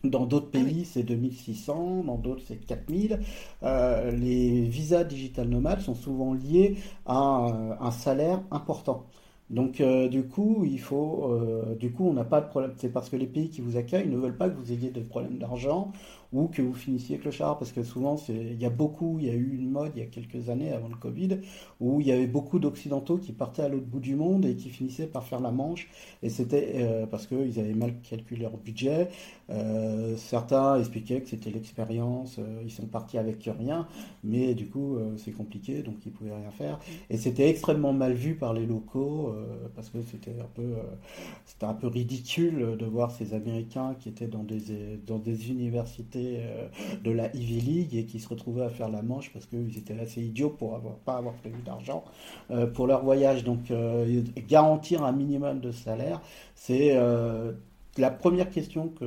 [0.04, 3.22] Dans d'autres ah pays, c'est 2600, dans d'autres, c'est 4000.
[3.64, 9.06] Euh, les visas digital nomades sont souvent liés à un, salaire important.
[9.50, 12.74] Donc, euh, du coup, il faut, euh, du coup, on n'a pas de problème.
[12.76, 15.02] C'est parce que les pays qui vous accueillent ne veulent pas que vous ayez des
[15.02, 15.94] problèmes d'argent
[16.34, 19.34] ou que vous finissiez clochard, parce que souvent, il y a beaucoup, il y a
[19.34, 21.38] eu une mode il y a quelques années avant le Covid,
[21.80, 24.70] où il y avait beaucoup d'Occidentaux qui partaient à l'autre bout du monde et qui
[24.70, 25.90] finissaient par faire la manche,
[26.24, 29.10] et c'était euh, parce qu'ils avaient mal calculé leur budget.
[29.50, 33.88] Euh, certains expliquaient que c'était l'expérience, euh, ils sont partis avec rien,
[34.24, 36.80] mais du coup, c'est compliqué, donc ils pouvaient rien faire.
[37.10, 39.34] Et c'était extrêmement mal vu par les locaux,
[39.76, 40.76] parce que c'était un peu,
[41.46, 46.23] c'était un peu ridicule de voir ces Américains qui étaient dans des, dans des universités
[46.24, 46.68] euh,
[47.04, 50.00] de la Ivy League et qui se retrouvaient à faire la manche parce qu'ils étaient
[50.00, 52.04] assez idiots pour avoir, pas avoir prévu d'argent
[52.52, 53.44] euh, pour leur voyage.
[53.44, 56.22] Donc euh, garantir un minimum de salaire,
[56.56, 56.98] c'est
[57.98, 59.06] la première question que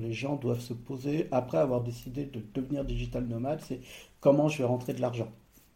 [0.00, 3.80] les gens doivent se poser après avoir décidé de devenir digital nomade, c'est
[4.20, 5.28] comment je vais rentrer de l'argent.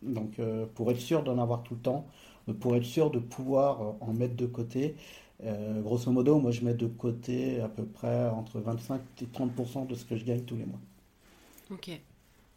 [0.03, 0.39] Donc
[0.75, 2.07] pour être sûr d'en avoir tout le temps,
[2.61, 4.97] pour être sûr de pouvoir en mettre de côté,
[5.43, 9.87] euh, grosso modo, moi je mets de côté à peu près entre 25 et 30%
[9.87, 10.81] de ce que je gagne tous les mois.
[11.71, 11.91] Ok.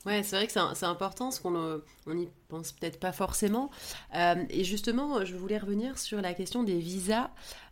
[0.06, 1.82] Ouais, c'est vrai que c'est important, parce qu'on
[2.14, 3.70] n'y pense peut-être pas forcément.
[4.16, 7.30] Euh, et justement, je voulais revenir sur la question des visas.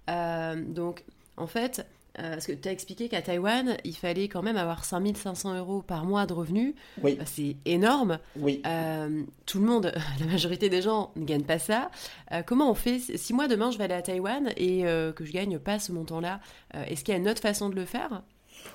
[0.09, 1.05] Euh, donc,
[1.37, 1.87] en fait,
[2.19, 5.81] euh, parce que tu as expliqué qu'à Taïwan, il fallait quand même avoir 5500 euros
[5.81, 6.73] par mois de revenus.
[7.03, 7.15] Oui.
[7.15, 8.19] Bah, c'est énorme.
[8.39, 8.61] Oui.
[8.65, 11.89] Euh, tout le monde, la majorité des gens ne gagnent pas ça.
[12.31, 12.99] Euh, comment on fait?
[12.99, 14.83] Si moi, demain, je vais aller à Taïwan et
[15.15, 16.39] que je gagne pas ce montant-là,
[16.73, 18.23] est-ce qu'il y a une autre façon de le faire?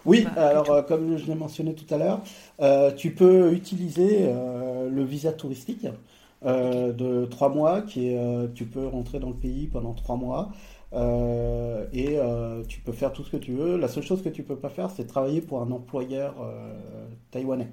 [0.04, 5.86] Oui, alors comme je l'ai mentionné tout à l'heure, tu peux utiliser le visa touristique
[6.44, 10.50] de trois mois, qui est, tu peux rentrer dans le pays pendant trois mois.
[10.92, 13.76] Euh, et euh, tu peux faire tout ce que tu veux.
[13.76, 17.68] La seule chose que tu peux pas faire, c'est travailler pour un employeur euh, taïwanais.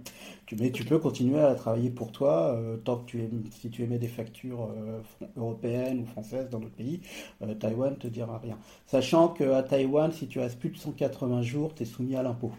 [0.46, 3.84] Tu, mais tu peux continuer à travailler pour toi tant que tu es, si tu
[3.84, 4.70] émets des factures
[5.36, 7.02] européennes ou françaises dans d'autres pays,
[7.60, 8.58] Taïwan te dira rien.
[8.86, 12.52] Sachant qu'à Taïwan, si tu restes plus de 180 jours, tu es soumis à l'impôt.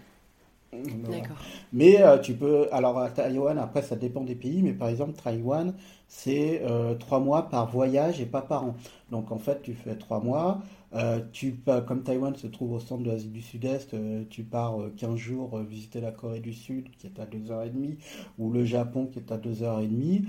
[1.72, 2.68] Mais tu peux.
[2.72, 5.74] Alors à Taïwan, après, ça dépend des pays, mais par exemple, Taïwan,
[6.09, 8.76] c'est euh, trois mois par voyage et pas par an.
[9.11, 10.62] Donc en fait, tu fais trois mois.
[10.94, 14.78] Euh, tu, comme Taïwan se trouve au centre de l'Asie du Sud-Est, euh, tu pars
[14.96, 17.98] 15 jours visiter la Corée du Sud qui est à 2h30
[18.38, 20.24] ou le Japon qui est à 2h30.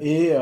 [0.00, 0.32] et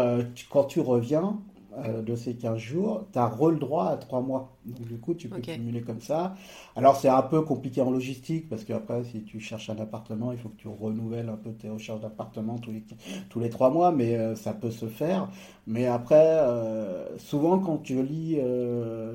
[0.50, 1.38] quand tu reviens,
[1.84, 4.56] euh, de ces 15 jours, tu as le droit à 3 mois.
[4.64, 6.34] Donc, du coup, tu peux cumuler comme ça.
[6.76, 10.38] Alors, c'est un peu compliqué en logistique parce qu'après, si tu cherches un appartement, il
[10.38, 12.84] faut que tu renouvelles un peu tes recherches d'appartement tous les,
[13.30, 15.28] tous les 3 mois, mais euh, ça peut se faire.
[15.66, 18.38] Mais après, euh, souvent, quand tu lis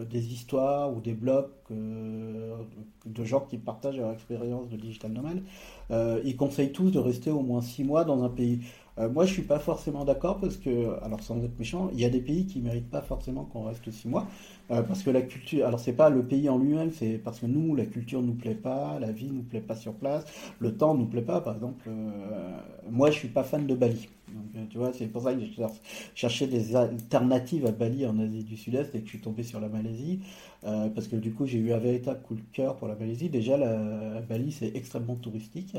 [0.09, 5.41] des histoires ou des blogs de gens qui partagent leur expérience de digital nomade,
[6.23, 8.61] ils conseillent tous de rester au moins 6 mois dans un pays.
[8.99, 12.05] Euh, moi, je suis pas forcément d'accord parce que, alors sans être méchant, il y
[12.05, 14.27] a des pays qui méritent pas forcément qu'on reste six mois
[14.71, 17.47] euh, parce que la culture, alors c'est pas le pays en lui-même, c'est parce que
[17.47, 20.25] nous, la culture nous plaît pas, la vie nous plaît pas sur place,
[20.59, 21.41] le temps nous plaît pas.
[21.41, 22.57] Par exemple, euh,
[22.89, 24.09] moi, je suis pas fan de Bali.
[24.29, 25.63] Donc, tu vois, c'est pour ça que je
[26.15, 29.59] cherchais des alternatives à Bali en Asie du Sud-Est et que je suis tombé sur
[29.59, 30.21] la Malaisie.
[30.63, 33.29] parce que du coup, j'ai eu un véritable coup de cœur pour la Malaisie.
[33.29, 35.75] Déjà, la, Bali, c'est extrêmement touristique.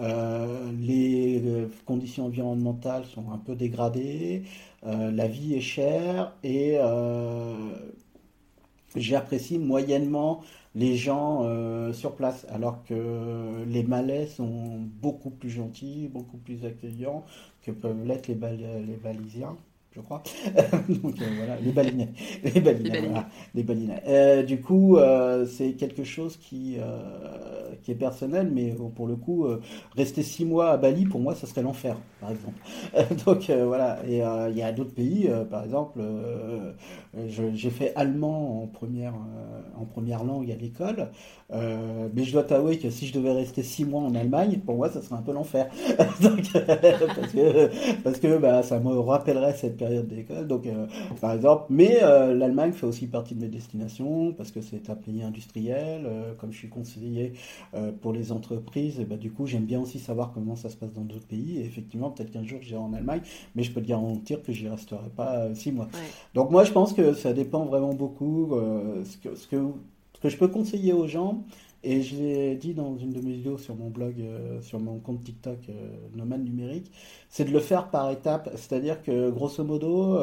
[0.00, 4.42] Euh, les euh, conditions environnementales sont un peu dégradées,
[4.84, 6.76] euh, la vie est chère et
[8.94, 10.42] j'apprécie moyennement
[10.74, 11.44] les gens
[11.92, 17.24] sur place, alors que les Malais sont beaucoup plus gentils, beaucoup plus accueillants
[17.62, 19.56] que peuvent l'être les, les Balisiens
[19.96, 20.22] je crois.
[20.88, 22.10] Donc voilà, les balinais.
[22.44, 23.28] Les balinais, voilà.
[23.54, 24.44] Les balinais.
[24.44, 24.98] du coup,
[25.46, 26.78] c'est quelque chose qui,
[27.86, 29.60] qui est personnel, mais euh, pour le coup, euh,
[29.96, 32.58] rester six mois à Bali, pour moi, ça serait l'enfer, par exemple.
[33.24, 36.00] Donc euh, voilà, et il y a d'autres pays, par exemple,
[37.28, 39.14] j'ai fait allemand en première,
[39.78, 41.10] en première langue à l'école,
[41.52, 44.90] mais je dois t'avouer que si je devais rester six mois en Allemagne, pour moi,
[44.90, 45.68] ça serait un peu l'enfer.
[45.96, 50.46] parce que, parce que bah, ça me rappellerait cette période d'école.
[50.46, 50.68] Donc,
[51.20, 55.22] par exemple, mais l'Allemagne fait aussi partie de mes destinations, parce que c'est un pays
[55.22, 56.06] industriel,
[56.38, 57.32] comme je suis conseiller
[57.74, 60.76] euh, pour les entreprises, et bah, du coup, j'aime bien aussi savoir comment ça se
[60.76, 61.58] passe dans d'autres pays.
[61.58, 63.22] Et effectivement, peut-être qu'un jour, j'irai en Allemagne,
[63.54, 65.88] mais je peux te garantir que j'y resterai pas euh, six mois.
[66.34, 68.54] Donc moi, je pense que ça dépend vraiment beaucoup.
[68.54, 69.56] Euh, ce, que, ce, que,
[70.14, 71.44] ce que je peux conseiller aux gens,
[71.86, 74.16] et je l'ai dit dans une de mes vidéos sur mon blog,
[74.60, 75.58] sur mon compte TikTok
[76.14, 76.90] Nomade Numérique,
[77.28, 78.50] c'est de le faire par étapes.
[78.56, 80.18] C'est-à-dire que grosso modo,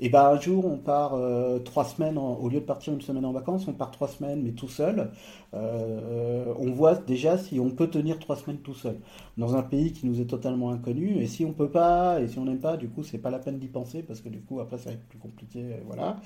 [0.00, 1.18] et ben un jour on part
[1.64, 4.52] trois semaines, au lieu de partir une semaine en vacances, on part trois semaines mais
[4.52, 5.10] tout seul.
[5.52, 8.96] Euh, on voit déjà si on peut tenir trois semaines tout seul
[9.36, 11.20] dans un pays qui nous est totalement inconnu.
[11.20, 13.38] Et si on peut pas, et si on n'aime pas, du coup, c'est pas la
[13.38, 15.64] peine d'y penser parce que du coup, après, ça va être plus compliqué.
[15.86, 16.18] Voilà.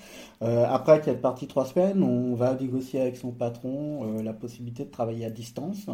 [0.43, 4.85] Euh, après est parti trois semaines, on va négocier avec son patron euh, la possibilité
[4.85, 5.87] de travailler à distance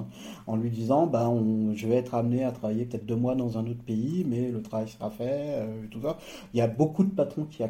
[0.47, 3.67] en lui disant, ben, je vais être amené à travailler peut-être deux mois dans un
[3.67, 6.19] autre pays, mais le travail sera fait, tout ça.
[6.55, 7.63] Il y a beaucoup de patrons qui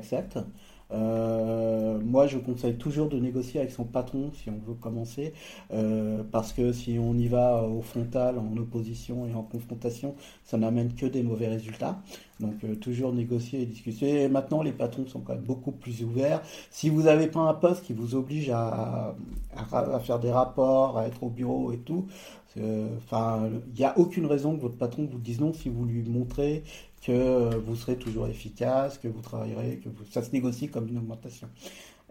[0.93, 5.33] Euh, moi, je conseille toujours de négocier avec son patron si on veut commencer,
[5.73, 10.59] euh, parce que si on y va au frontal, en opposition et en confrontation, ça
[10.59, 12.01] n'amène que des mauvais résultats.
[12.41, 14.29] Donc euh, toujours négocier et discuter.
[14.29, 16.43] Maintenant, les patrons sont quand même beaucoup plus ouverts.
[16.71, 19.15] Si vous n'avez pas un poste qui vous oblige à,
[19.73, 22.07] à, faire des rapports, à être au bureau et tout,
[22.57, 26.03] enfin, il n'y a aucune raison que votre patron vous dise non si vous lui
[26.03, 26.65] montrez
[27.01, 31.49] que vous serez toujours efficace, que vous travaillerez, que ça se négocie comme une augmentation.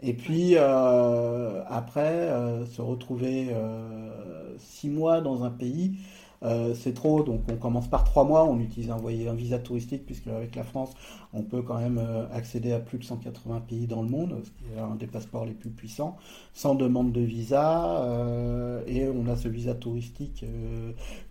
[0.02, 5.98] Et puis euh, après, euh, se retrouver euh, six mois dans un pays,
[6.44, 10.06] euh, c'est trop, donc on commence par trois mois, on utilise un, un visa touristique,
[10.06, 10.92] puisque avec la France,
[11.34, 14.50] on peut quand même euh, accéder à plus de 180 pays dans le monde, ce
[14.52, 16.16] qui est un des passeports les plus puissants,
[16.54, 20.46] sans demande de visa, euh, et on a ce visa touristique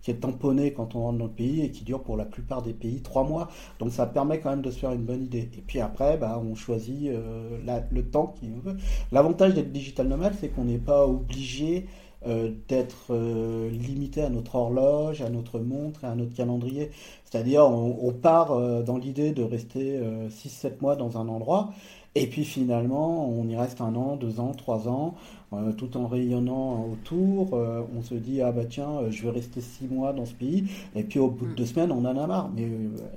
[0.01, 2.61] qui est tamponné quand on rentre dans le pays et qui dure pour la plupart
[2.61, 3.49] des pays trois mois,
[3.79, 5.49] donc ça permet quand même de se faire une bonne idée.
[5.57, 8.77] Et puis après, bah, on choisit le temps qu'il veut.
[9.11, 11.87] L'avantage d'être digital nomade, c'est qu'on n'est pas obligé
[12.27, 16.91] euh, d'être euh, limité à notre horloge, à notre montre à notre calendrier.
[17.23, 21.71] C'est-à-dire, on, part euh, dans l'idée de rester 6-7 mois dans un endroit,
[22.15, 25.15] et puis finalement, on y reste un an, deux ans, trois ans.
[25.51, 29.31] Euh, tout en rayonnant autour, euh, on se dit ah bah tiens, euh, je vais
[29.31, 31.55] rester six mois dans ce pays, et puis au bout de mm.
[31.55, 32.51] deux semaines, on en a marre.
[32.55, 32.67] Mais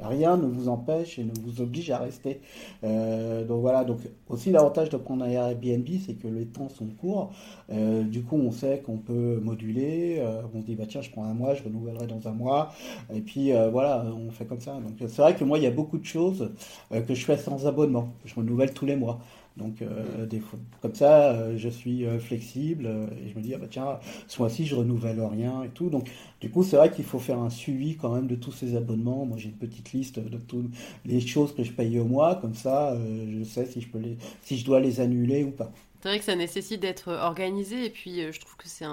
[0.02, 2.40] rien ne vous empêche et ne vous oblige à rester.
[2.82, 7.32] donc voilà, donc aussi l'avantage de prendre un Airbnb, c'est que les temps sont courts.
[7.68, 10.22] du coup, on sait qu'on peut moduler.
[10.54, 12.72] on se dit bah tiens, je prends un mois, je renouvellerai dans un mois,
[13.12, 14.72] et puis voilà, on fait comme ça.
[14.74, 16.50] Donc c'est vrai que moi, il y a beaucoup de choses
[16.90, 18.08] que je fais sans abonnement.
[18.24, 19.20] Je renouvelle tous les mois.
[19.56, 20.40] Donc, euh, des
[20.80, 22.88] comme ça, euh, je suis euh, flexible
[23.22, 25.90] et je me dis, ah bah tiens, ce mois-ci, je renouvelle rien et tout.
[25.90, 28.76] Donc, du coup, c'est vrai qu'il faut faire un suivi quand même de tous ces
[28.76, 29.26] abonnements.
[29.26, 30.70] Moi, j'ai une petite liste de toutes
[31.04, 32.36] les choses que je paye au mois.
[32.36, 32.96] Comme ça,
[33.30, 35.70] je sais si je, peux les, si je dois les annuler ou pas.
[36.02, 38.84] C'est vrai que ça nécessite d'être organisé et puis je trouve que c'est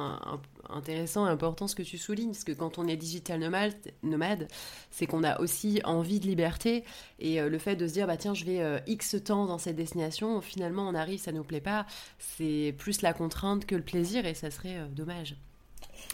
[0.69, 4.47] intéressant et important ce que tu soulignes parce que quand on est digital nomade, nomade
[4.91, 6.83] c'est qu'on a aussi envie de liberté
[7.17, 10.39] et le fait de se dire bah tiens je vais X temps dans cette destination,
[10.39, 11.87] finalement on arrive, ça nous plaît pas,
[12.19, 15.35] c'est plus la contrainte que le plaisir et ça serait dommage.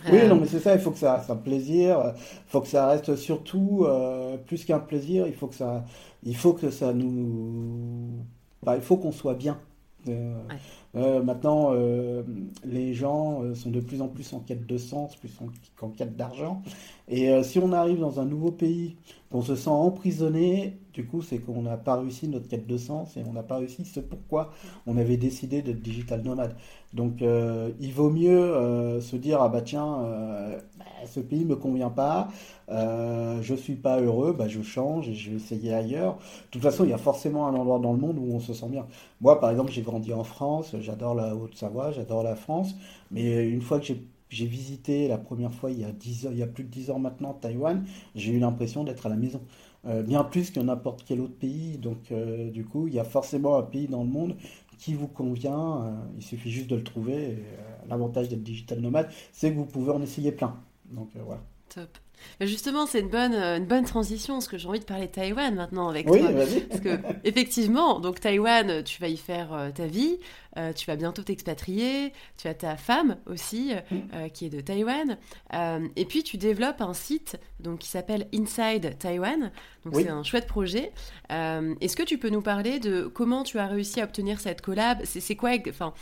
[0.10, 2.68] Oui, non, mais c'est ça, il faut que ça reste un plaisir, il faut que
[2.68, 3.86] ça reste surtout,
[4.48, 5.84] plus qu'un plaisir, il faut que ça,
[6.24, 8.24] il faut que ça nous...
[8.64, 9.60] Bah, il faut qu'on soit bien.
[10.08, 10.42] Euh,
[10.96, 12.24] euh, maintenant, euh,
[12.64, 15.32] les gens sont de plus en plus en quête de sens, plus
[15.82, 16.62] en, quête d'argent.
[17.08, 18.96] Et si on arrive dans un nouveau pays,
[19.30, 23.18] qu'on se sent emprisonné, du coup, c'est qu'on n'a pas réussi notre quête de sens
[23.18, 24.52] et on n'a pas réussi ce pourquoi
[24.88, 26.56] on avait décidé d'être digital nomade.
[26.96, 31.44] Donc, euh, il vaut mieux euh, se dire ah bah tiens, euh, bah, ce pays
[31.44, 32.30] me convient pas,
[32.70, 36.16] je suis pas heureux, bah je change et je vais essayer ailleurs.
[36.16, 38.54] De toute façon, il y a forcément un endroit dans le monde où on se
[38.54, 38.88] sent bien.
[39.20, 42.76] Moi, par exemple, j'ai grandi en France, j'adore la Haute-Savoie, j'adore la France,
[43.12, 43.94] mais une fois que
[44.30, 46.92] j'ai visité la première fois il y a 10 il y a plus de 10
[46.92, 47.86] ans maintenant Taïwan,
[48.16, 49.42] j'ai eu l'impression d'être à la maison.
[50.06, 51.78] Bien plus que n'importe quel autre pays.
[51.78, 52.12] Donc,
[52.52, 54.36] du coup, il y a forcément un pays dans le monde
[54.78, 55.84] qui vous convient.
[55.84, 57.44] Euh, il suffit juste de le trouver.
[57.88, 60.56] L'avantage d'être digital nomade, c'est que vous pouvez en essayer plein.
[60.92, 61.42] Donc, voilà.
[61.74, 61.90] Top.
[62.42, 65.54] Justement, c'est une bonne, une bonne transition, parce que j'ai envie de parler de Taïwan
[65.54, 66.32] maintenant avec oui, toi.
[66.70, 70.18] Parce que, effectivement, donc Taïwan, tu vas y faire ta vie.
[70.58, 73.96] Euh, tu vas bientôt t'expatrier, tu as ta femme aussi mm.
[74.14, 75.18] euh, qui est de Taïwan,
[75.54, 79.52] euh, et puis tu développes un site donc qui s'appelle Inside Taiwan.
[79.86, 80.92] Donc c'est un chouette projet.
[81.30, 85.00] Est-ce que tu peux nous parler de comment tu as réussi à obtenir cette collab?
[85.04, 85.94] C'est quoi Enfin,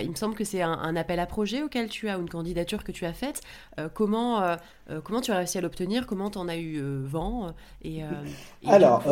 [0.00, 2.84] il me semble que c'est un, appel à projet auquel tu as ou une candidature
[2.84, 3.40] que tu as faite.
[3.94, 4.56] comment
[5.02, 6.06] comment tu as réussi à l'obtenir?
[6.06, 7.52] Comment tu en as eu vent?
[7.82, 8.02] Et,
[8.66, 9.02] Alors,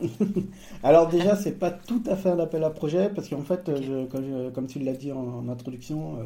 [0.82, 4.05] alors déjà c'est pas tout à fait un appel à projet parce qu'en fait je
[4.08, 6.22] comme, tu l'as dit en, introduction, euh,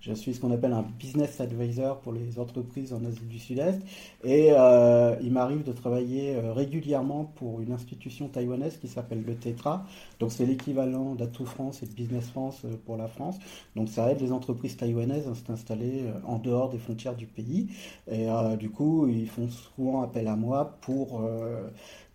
[0.00, 3.80] je suis ce qu'on appelle un business advisor pour les entreprises en Asie du Sud-Est.
[4.24, 9.34] Et euh, il m'arrive de travailler euh, régulièrement pour une institution taïwanaise qui s'appelle le
[9.34, 9.84] TETRA.
[10.20, 13.36] Donc c'est l'équivalent d'Atout France et de Business France pour la France.
[13.74, 17.68] Donc ça aide les entreprises taïwanaises à s'installer en dehors des frontières du pays.
[18.10, 18.26] Et
[18.58, 21.20] du coup, ils font souvent appel à moi pour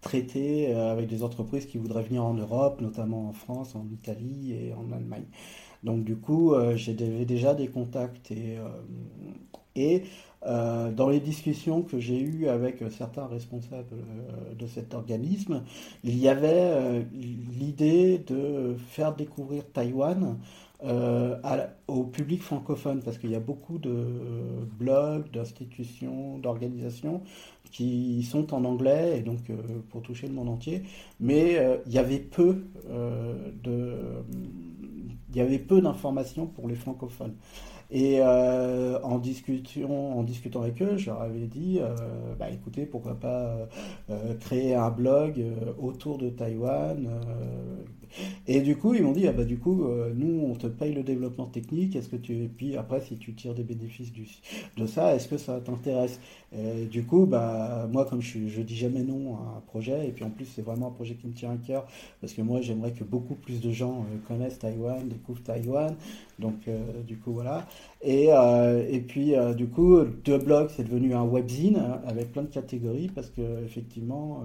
[0.01, 4.53] traiter euh, avec des entreprises qui voudraient venir en Europe, notamment en France, en Italie
[4.53, 5.25] et en Allemagne.
[5.83, 8.31] Donc du coup, euh, j'ai déjà des contacts
[9.75, 10.03] et,
[10.45, 13.95] euh, dans les discussions que j'ai eues avec certains responsables
[14.57, 15.63] de cet organisme,
[16.03, 20.37] il y avait l'idée de faire découvrir Taïwan
[21.87, 24.03] au public francophone, parce qu'il y a beaucoup de
[24.79, 27.21] blogs, d'institutions, d'organisations
[27.71, 29.55] qui sont en anglais et donc euh,
[29.89, 30.83] pour toucher le monde entier.
[31.19, 31.81] Mais euh, euh,
[35.29, 37.35] il y avait peu d'informations pour les francophones.
[37.91, 41.79] Et en, discussion, en discutant avec eux, je leur avais dit,
[42.39, 43.67] bah, écoutez, pourquoi pas
[44.39, 45.43] créer un blog
[45.77, 47.07] autour de Taïwan
[48.47, 50.93] et du coup, ils m'ont dit, ah bah du coup, euh, nous, on te paye
[50.93, 52.33] le développement technique, est-ce que tu...
[52.43, 54.11] Et puis après, si tu tires des bénéfices
[54.77, 56.19] de ça, est-ce que ça t'intéresse?
[56.91, 60.25] Du coup, bah, moi, comme je, je dis jamais non à un projet, et puis
[60.25, 61.87] en plus, c'est vraiment un projet qui me tient à cœur,
[62.19, 65.95] parce que moi, j'aimerais que beaucoup plus de gens euh, connaissent Taïwan, découvrent Taïwan,
[66.41, 67.65] donc euh, du coup, voilà.
[68.01, 68.29] Et,
[68.89, 73.09] et puis, du coup, deux blogs, c'est devenu un webzine, hein, avec plein de catégories,
[73.09, 74.43] parce que effectivement,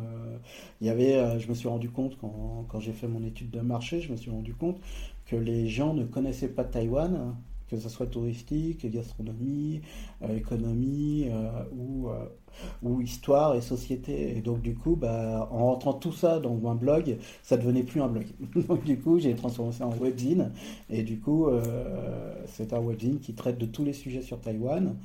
[0.80, 3.60] il y avait, je me suis rendu compte quand, quand j'ai fait mon étude de
[3.60, 4.78] marché, je me suis rendu compte
[5.26, 7.34] que les gens ne connaissaient pas Taïwan,
[7.70, 9.80] que ce soit touristique, gastronomie,
[10.22, 12.26] euh, économie euh, ou, euh,
[12.82, 14.36] ou histoire et société.
[14.36, 18.00] Et donc du coup, bah, en rentrant tout ça dans un blog, ça devenait plus
[18.00, 18.26] un blog.
[18.68, 20.52] donc du coup, j'ai transformé ça en webzine.
[20.90, 21.48] Et du coup,
[22.46, 24.96] c'est un webzine qui traite de tous les sujets sur Taïwan.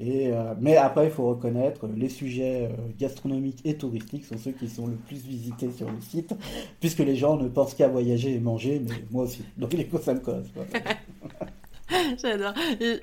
[0.00, 4.86] Euh, mais après, il faut reconnaître, les sujets gastronomiques et touristiques sont ceux qui sont
[4.86, 6.34] le plus visités sur le site,
[6.78, 9.42] puisque les gens ne pensent qu'à voyager et manger, mais moi aussi.
[9.56, 10.44] Donc les cours, ça me cause.
[12.22, 12.54] J'adore.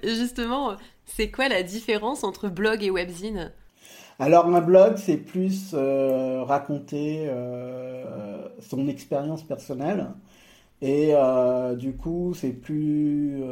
[0.03, 0.75] Justement,
[1.05, 3.51] c'est quoi la différence entre blog et webzine?
[4.19, 7.29] Alors un blog, c'est plus euh, raconter
[8.61, 10.07] son expérience personnelle
[10.81, 11.13] et
[11.77, 13.43] du coup c'est plus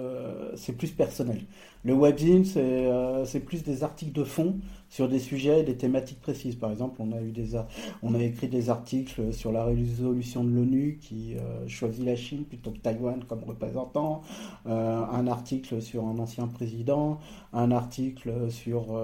[0.95, 1.41] personnel.
[1.85, 4.55] Le webzine, euh, c'est plus des articles de fond
[4.87, 6.55] sur des sujets et des thématiques précises.
[6.55, 7.57] Par exemple, on a, eu des,
[8.01, 12.45] on a écrit des articles sur la résolution de l'ONU qui euh, choisit la Chine
[12.45, 14.21] plutôt que Taïwan comme représentant,
[14.65, 17.19] euh, un article sur un ancien président,
[17.51, 18.97] un article sur,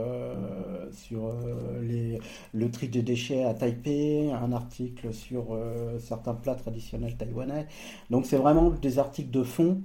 [0.92, 1.34] sur
[1.82, 2.20] les,
[2.54, 5.58] le tri des déchets à Taipei, un article sur
[6.00, 7.68] certains plats traditionnels taïwanais.
[8.10, 9.82] Donc c'est vraiment des articles de fond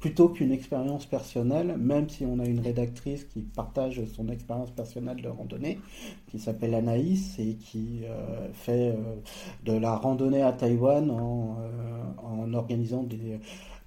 [0.00, 5.20] plutôt qu'une expérience personnelle, même si on a une rédactrice qui partage son expérience personnelle
[5.20, 5.78] de randonnée,
[6.30, 9.16] qui s'appelle Anaïs et qui euh, fait euh,
[9.64, 13.38] de la randonnée à Taïwan en, euh, en organisant des,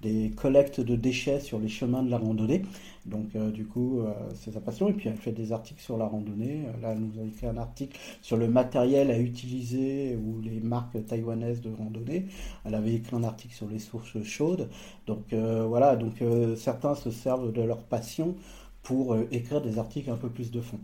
[0.04, 2.62] des collectes de déchets sur les chemins de la randonnée.
[3.06, 4.88] Donc euh, du coup, euh, c'est sa passion.
[4.88, 6.66] Et puis elle fait des articles sur la randonnée.
[6.82, 11.04] Là, elle nous a écrit un article sur le matériel à utiliser ou les marques
[11.06, 12.26] taïwanaises de randonnée.
[12.64, 14.68] Elle avait écrit un article sur les sources chaudes.
[15.06, 16.22] Donc euh, voilà, donc
[16.56, 18.34] certains se servent de leur passion
[18.82, 20.78] pour écrire des articles un peu plus de fond.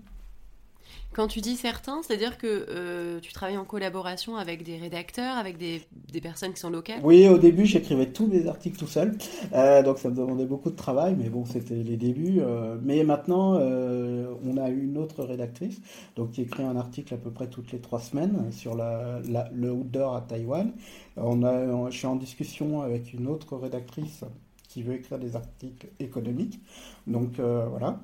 [1.13, 5.59] Quand tu dis certains, c'est-à-dire que euh, tu travailles en collaboration avec des rédacteurs, avec
[5.59, 5.83] des,
[6.21, 7.01] personnes qui sont locales?
[7.03, 9.19] Oui, au début, j'écrivais tous mes articles tout seul,
[9.53, 12.39] euh, donc ça me demandait beaucoup de travail, mais bon, c'était les débuts.
[12.41, 15.81] Euh, mais maintenant, on a une autre rédactrice,
[16.15, 20.15] donc qui écrit un article à peu près toutes les trois semaines sur le outdoor
[20.15, 20.73] à Taïwan.
[21.17, 24.25] Je suis en discussion avec une autre rédactrice
[24.69, 26.61] qui veut écrire des articles économiques.
[27.09, 27.99] Donc voilà.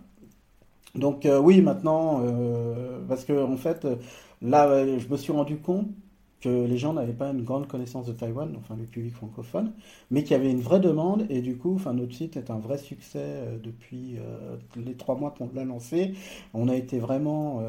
[0.97, 3.87] Donc euh, oui, maintenant, euh, parce que en fait,
[4.43, 5.89] là, je me suis rendu compte
[6.47, 9.73] que les gens n'avaient pas une grande connaissance de Taïwan, enfin le public francophone,
[10.13, 12.59] mais qu'il y avait une vraie demande et du coup, enfin notre site est un
[12.59, 14.19] vrai succès euh, depuis
[14.77, 16.13] les trois mois qu'on l'a lancé.
[16.55, 17.63] On a été vraiment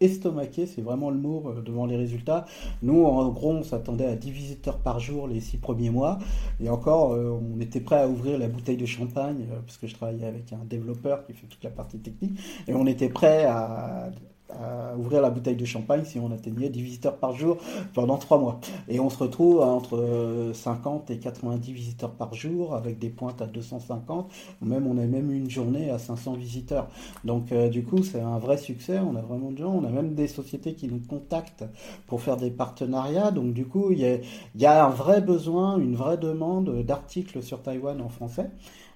[0.00, 2.46] estomaqué, c'est vraiment le mot devant les résultats.
[2.82, 6.18] Nous, en gros, on s'attendait à 10 visiteurs par jour les six premiers mois
[6.60, 10.26] et encore, on était prêt à ouvrir la bouteille de champagne parce que je travaillais
[10.26, 14.10] avec un développeur qui fait toute la partie technique et on était prêt à
[14.50, 17.58] à ouvrir la bouteille de champagne si on atteignait 10 visiteurs par jour
[17.94, 18.60] pendant 3 mois.
[18.88, 23.46] Et on se retrouve entre 50 et 90 visiteurs par jour avec des pointes à
[23.46, 24.30] 250.
[24.62, 26.88] Même on a même une journée à 500 visiteurs.
[27.24, 28.98] Donc euh, du coup c'est un vrai succès.
[28.98, 29.72] On a vraiment de gens.
[29.72, 31.64] On a même des sociétés qui nous contactent
[32.06, 33.30] pour faire des partenariats.
[33.30, 34.20] Donc du coup il y
[34.56, 38.50] y a un vrai besoin, une vraie demande d'articles sur Taïwan en français.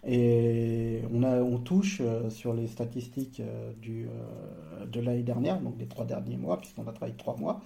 [0.07, 5.61] Et on, a, on touche euh, sur les statistiques euh, du, euh, de l'année dernière,
[5.61, 7.61] donc des trois derniers mois, puisqu'on a travaillé trois mois,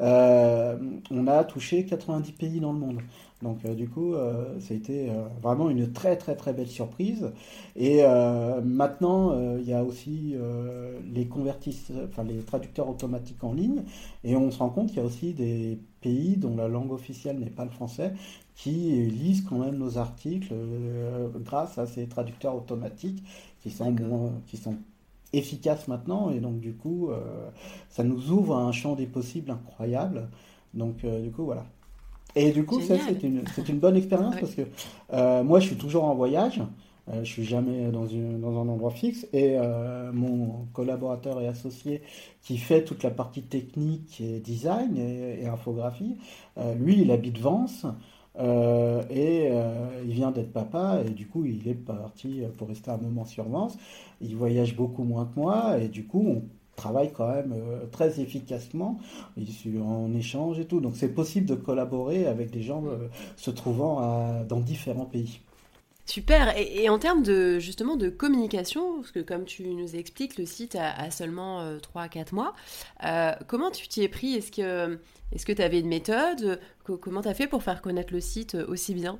[0.00, 2.98] on a touché 90 pays dans le monde.
[3.42, 4.14] Donc du coup,
[4.58, 5.10] ça a été
[5.40, 7.30] vraiment une très très très belle surprise.
[7.76, 8.02] Et
[8.64, 10.34] maintenant, il y a aussi
[11.12, 13.82] les convertisseurs, enfin les traducteurs automatiques en ligne,
[14.24, 17.38] et on se rend compte qu'il y a aussi des pays dont la langue officielle
[17.38, 18.12] n'est pas le français,
[18.54, 23.22] qui lisent quand même nos articles euh, grâce à ces traducteurs automatiques
[23.62, 23.94] qui sont,
[24.46, 24.76] qui sont
[25.32, 26.30] efficaces maintenant.
[26.30, 27.50] Et donc, du coup, euh,
[27.88, 30.28] ça nous ouvre un champ des possibles incroyable.
[30.74, 31.66] Donc, euh, du coup, voilà.
[32.34, 36.04] Et du coup, ça, c'est une, une, bonne expérience parce que moi, je suis toujours
[36.04, 36.60] en voyage.
[37.22, 39.56] Je suis jamais dans, un endroit fixe et
[40.12, 42.02] mon collaborateur et associé
[42.42, 46.16] qui fait toute la partie technique et design et, infographie,
[46.78, 47.86] lui, il habite Vence.
[48.38, 52.90] Euh, et euh, il vient d'être papa et du coup il est parti pour rester
[52.90, 53.76] un moment sur Vence.
[54.20, 56.42] Il voyage beaucoup moins que moi et du coup on
[56.76, 58.98] travaille quand même euh, très efficacement
[59.36, 60.80] en échange et tout.
[60.80, 62.84] Donc c'est possible de collaborer avec des gens
[63.36, 65.40] se trouvant dans différents pays.
[66.08, 66.56] Super.
[66.56, 70.74] Et, en termes de justement de communication, parce que comme tu nous expliques, le site
[70.74, 72.54] a, seulement 3-4 mois,
[73.46, 74.34] comment tu t'y es pris?
[74.34, 74.98] Est-ce que
[75.32, 76.60] est-ce que tu avais une méthode?
[76.84, 79.18] Comment tu as fait pour faire connaître le site euh, aussi bien?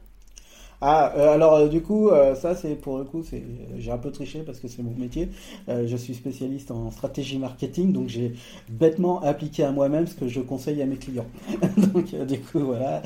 [0.81, 3.43] Ah, euh, alors euh, du coup, ça c'est pour le coup, c'est
[3.79, 5.29] j'ai un peu triché parce que c'est mon métier.
[5.69, 8.35] je suis spécialiste en stratégie marketing, donc j'ai
[8.69, 11.27] bêtement appliqué à moi-même ce que je conseille à mes clients.
[11.93, 13.03] donc du coup, voilà,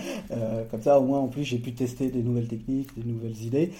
[0.70, 3.72] comme ça au moins en plus j'ai pu tester des nouvelles techniques, des nouvelles idées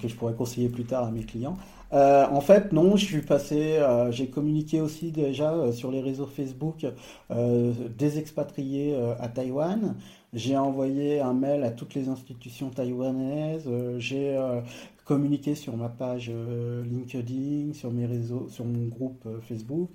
[0.00, 1.56] que je pourrais conseiller plus tard à mes clients.
[1.92, 6.00] Euh, en fait, non, je suis passé, euh, j'ai communiqué aussi déjà euh, sur les
[6.00, 6.86] réseaux Facebook
[7.30, 9.94] des expatriés à Taïwan.
[10.32, 13.68] J'ai envoyé un mail à toutes les institutions taïwanaises.
[13.98, 14.38] j'ai
[15.04, 19.90] communiqué sur ma page LinkedIn, sur mes réseaux, sur mon groupe Facebook,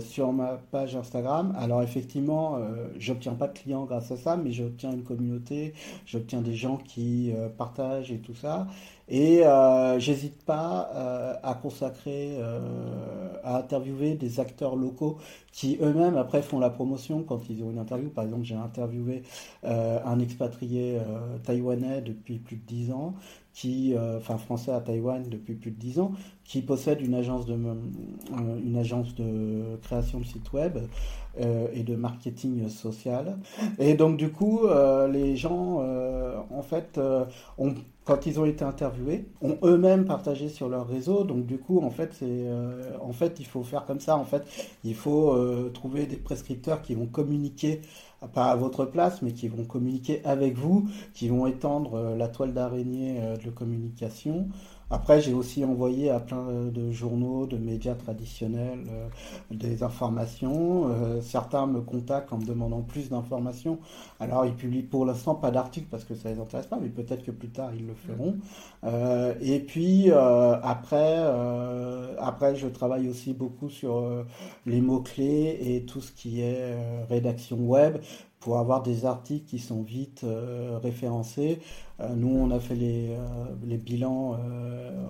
[0.00, 1.54] sur ma page Instagram.
[1.58, 2.58] Alors effectivement,
[2.98, 5.74] j'obtiens pas de clients grâce à ça, mais j'obtiens une communauté,
[6.06, 8.66] j'obtiens des gens qui partagent et tout ça.
[9.08, 15.18] Et euh, j'hésite pas euh, à consacrer, euh, à interviewer des acteurs locaux
[15.52, 18.08] qui eux-mêmes après font la promotion quand ils ont une interview.
[18.08, 19.22] Par exemple, j'ai interviewé
[19.62, 20.98] un expatrié
[21.44, 23.14] taïwanais depuis plus de 10 ans,
[23.52, 26.12] qui, enfin français à Taïwan depuis plus de 10 ans,
[26.44, 27.56] qui possède une agence de,
[28.64, 30.78] une agence de création de sites web
[31.38, 33.38] et de marketing social.
[33.78, 34.62] Et donc du coup,
[35.10, 35.82] les gens,
[36.50, 37.00] en fait,
[37.58, 37.74] ont
[38.04, 41.24] quand ils ont été interviewés, ont eux-mêmes partagé sur leur réseau.
[41.24, 44.16] Donc du coup, en fait, c'est, euh, en fait, il faut faire comme ça.
[44.16, 44.44] En fait,
[44.84, 47.80] il faut euh, trouver des prescripteurs qui vont communiquer
[48.32, 52.28] pas à votre place, mais qui vont communiquer avec vous, qui vont étendre euh, la
[52.28, 54.48] toile d'araignée de communication
[54.90, 59.08] après, j'ai aussi envoyé à plein de journaux, de médias traditionnels euh,
[59.50, 60.88] des informations.
[60.88, 63.78] Euh, certains me contactent en me demandant plus d'informations.
[64.20, 67.24] Alors, ils publient pour l'instant pas d'articles parce que ça les intéresse pas, mais peut-être
[67.24, 68.36] que plus tard ils le feront.
[68.84, 71.18] Euh, et puis après,
[72.18, 74.24] après, je travaille aussi beaucoup sur
[74.66, 76.74] les mots clés et tout ce qui est
[77.08, 77.98] rédaction web
[78.40, 80.24] pour avoir des articles qui sont vite
[80.82, 81.60] référencés.
[82.16, 83.16] Nous, on a fait les,
[83.66, 84.36] les bilans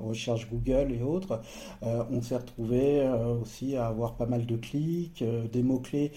[0.02, 1.40] recherche Google et autres.
[1.82, 3.08] on s'est retrouvé
[3.40, 6.12] aussi à avoir pas mal de clics, des mots-clés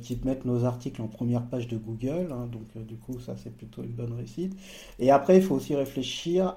[0.00, 2.32] qui mettent nos articles en première page de Google.
[2.32, 2.48] Hein.
[2.50, 4.56] donc, du coup, ça, c'est plutôt une bonne réussite.
[4.98, 6.56] Et après, il faut aussi réfléchir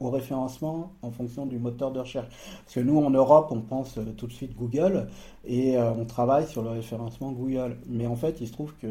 [0.00, 2.28] au référencement en fonction du moteur de recherche.
[2.64, 5.08] Parce que nous, en Europe, on pense tout de suite Google
[5.46, 7.76] et euh, on travaille sur le référencement Google.
[7.86, 8.86] Mais en fait, il se trouve que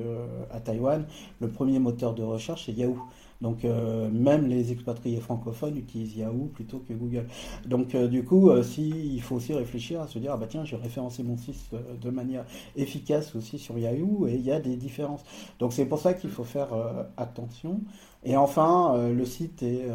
[0.52, 1.06] à Taïwan,
[1.40, 3.00] le premier moteur de recherche, c'est Yahoo.
[3.44, 7.28] Donc euh, même les expatriés francophones utilisent Yahoo plutôt que Google.
[7.66, 10.64] Donc euh, du coup, si, il faut aussi réfléchir à se dire, ah bah tiens,
[10.64, 12.46] j'ai référencé mon site de manière
[12.78, 15.24] efficace aussi sur Yahoo et il y a des différences.
[15.60, 16.70] Donc c'est pour ça qu'il faut faire
[17.18, 17.82] attention.
[18.24, 19.88] Et enfin, le site est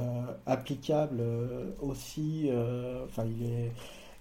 [0.44, 1.22] applicable
[1.80, 2.50] aussi,
[3.06, 3.72] enfin il est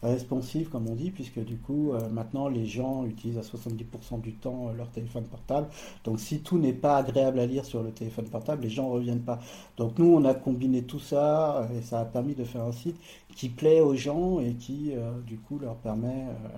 [0.04, 4.34] responsive, comme on dit, puisque du coup, euh, maintenant, les gens utilisent à 70% du
[4.34, 5.68] temps euh, leur téléphone portable.
[6.04, 8.94] Donc, si tout n'est pas agréable à lire sur le téléphone portable, les gens ne
[8.94, 9.40] reviennent pas.
[9.78, 12.72] Donc, nous, on a combiné tout ça euh, et ça a permis de faire un
[12.72, 12.98] site
[13.36, 14.94] qui plaît aux gens et qui,
[15.28, 16.58] du coup, leur permet euh,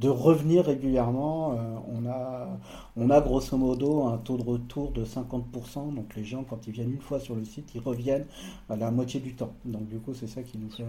[0.00, 1.52] de revenir régulièrement.
[1.52, 1.56] Euh,
[1.94, 2.58] on, a,
[2.96, 5.94] on a grosso modo un taux de retour de 50%.
[5.94, 8.26] Donc les gens, quand ils viennent une fois sur le site, ils reviennent
[8.68, 9.52] à la moitié du temps.
[9.64, 10.84] Donc du coup, c'est ça qui nous, fait,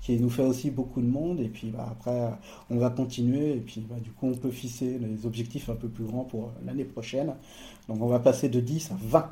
[0.00, 1.40] qui nous fait aussi beaucoup de monde.
[1.40, 2.30] Et puis bah, après,
[2.70, 3.52] on va continuer.
[3.52, 6.52] Et puis bah, du coup, on peut fixer les objectifs un peu plus grands pour
[6.64, 7.34] l'année prochaine.
[7.88, 9.30] Donc on va passer de 10 à 20,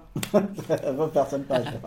[0.93, 1.81] 20 personnes par jour.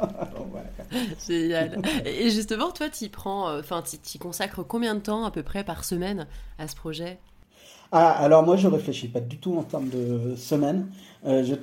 [1.28, 1.82] Génial.
[2.05, 5.63] Et justement, toi, tu prends, euh, enfin, tu consacres combien de temps à peu près
[5.63, 6.28] par semaine
[6.59, 7.20] à ce projet?
[7.93, 10.88] Ah, alors moi je réfléchis pas du tout en termes de semaines,
[11.26, 11.55] euh, je,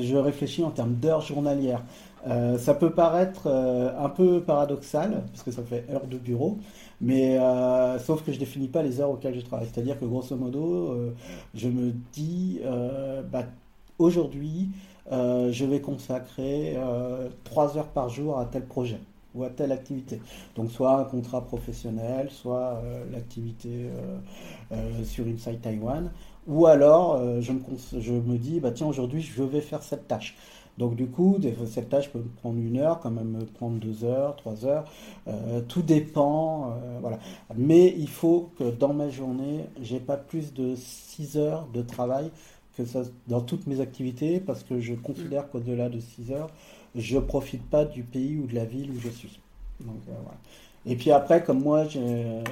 [0.00, 1.82] je, réfléchis en termes d'heures journalières.
[2.28, 6.58] Euh, ça peut paraître un peu paradoxal, parce que ça fait heures de bureau,
[7.00, 7.36] mais
[7.98, 9.66] sauf que je définis pas les heures auxquelles je travaille.
[9.72, 10.96] C'est-à-dire que grosso modo,
[11.52, 12.60] je me dis,
[13.32, 13.42] bah,
[13.98, 14.70] aujourd'hui,
[15.10, 19.00] euh, je vais consacrer euh, trois heures par jour à tel projet
[19.34, 20.20] ou à telle activité.
[20.56, 23.88] Donc soit un contrat professionnel, soit euh, l'activité
[25.04, 26.10] sur Inside Taiwan,
[26.46, 30.36] ou alors je, me, dis, bah, tiens, aujourd'hui, je vais faire cette tâche.
[30.78, 34.04] Donc du coup, cette tâche peut me prendre une heure, quand même me prendre deux
[34.04, 34.84] heures, trois heures.
[35.68, 37.18] tout dépend, voilà.
[37.56, 42.30] Mais il faut que dans ma journée, j'ai pas plus de six heures de travail
[42.76, 46.50] que ça, dans toutes mes activités, parce que je considère qu'au-delà de 6 heures,
[46.94, 49.40] je profite pas du pays ou de la ville où je suis.
[49.80, 50.38] Donc, euh, voilà.
[50.84, 52.42] Et puis après, comme moi, euh,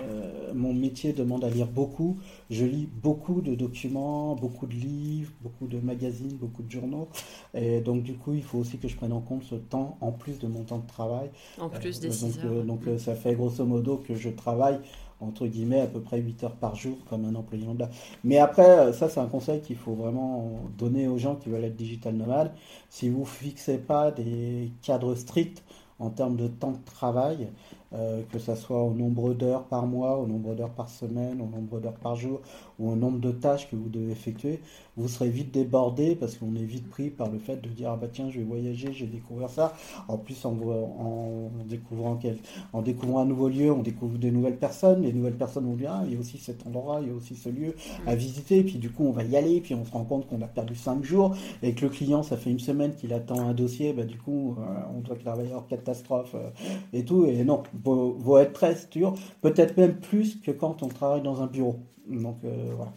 [0.55, 2.19] mon métier demande à lire beaucoup,
[2.49, 7.09] je lis beaucoup de documents, beaucoup de livres, beaucoup de magazines, beaucoup de journaux.
[7.55, 10.13] Et donc, du coup, il faut aussi que je prenne en compte ce temps en
[10.13, 11.31] plus de mon temps de travail.
[11.59, 12.65] En plus des 6 euh, heures.
[12.65, 14.79] donc, ça fait grosso modo que je travaille
[15.21, 17.91] entre guillemets, à peu près 8 heures par jour comme un employé lambda.
[18.25, 21.65] Mais après, euh, ça c'est un conseil qu'il faut vraiment donner aux gens qui veulent
[21.65, 22.53] être digital nomades.
[22.89, 25.63] Si vous fixez pas des cadres stricts
[25.99, 27.49] en termes de temps de travail,
[27.93, 31.47] euh, que ce soit au nombre d'heures par mois, au nombre d'heures par semaine, au
[31.47, 32.41] nombre d'heures par jour,
[32.79, 34.61] ou au nombre de tâches que vous devez effectuer,
[35.01, 37.97] vous serez vite débordé parce qu'on est vite pris par le fait de dire ah
[37.97, 39.75] bah tiens je vais voyager, je vais découvrir ça.
[40.09, 42.39] En plus en, en découvrant quel,
[42.73, 45.03] en découvrant un nouveau lieu, on découvre des nouvelles personnes.
[45.03, 47.15] Les nouvelles personnes vont dire ah, il y a aussi cet endroit, il y a
[47.15, 47.75] aussi ce lieu
[48.07, 48.59] à visiter.
[48.59, 50.47] Et puis du coup on va y aller, puis on se rend compte qu'on a
[50.47, 53.93] perdu cinq jours et que le client ça fait une semaine qu'il attend un dossier,
[53.93, 54.63] bah du coup euh,
[54.95, 56.51] on doit travailler en catastrophe euh,
[56.93, 57.27] et tout.
[57.27, 61.47] Et non, faut, être très sûr, peut-être même plus que quand on travaille dans un
[61.47, 61.77] bureau.
[62.09, 62.93] Donc euh, voilà.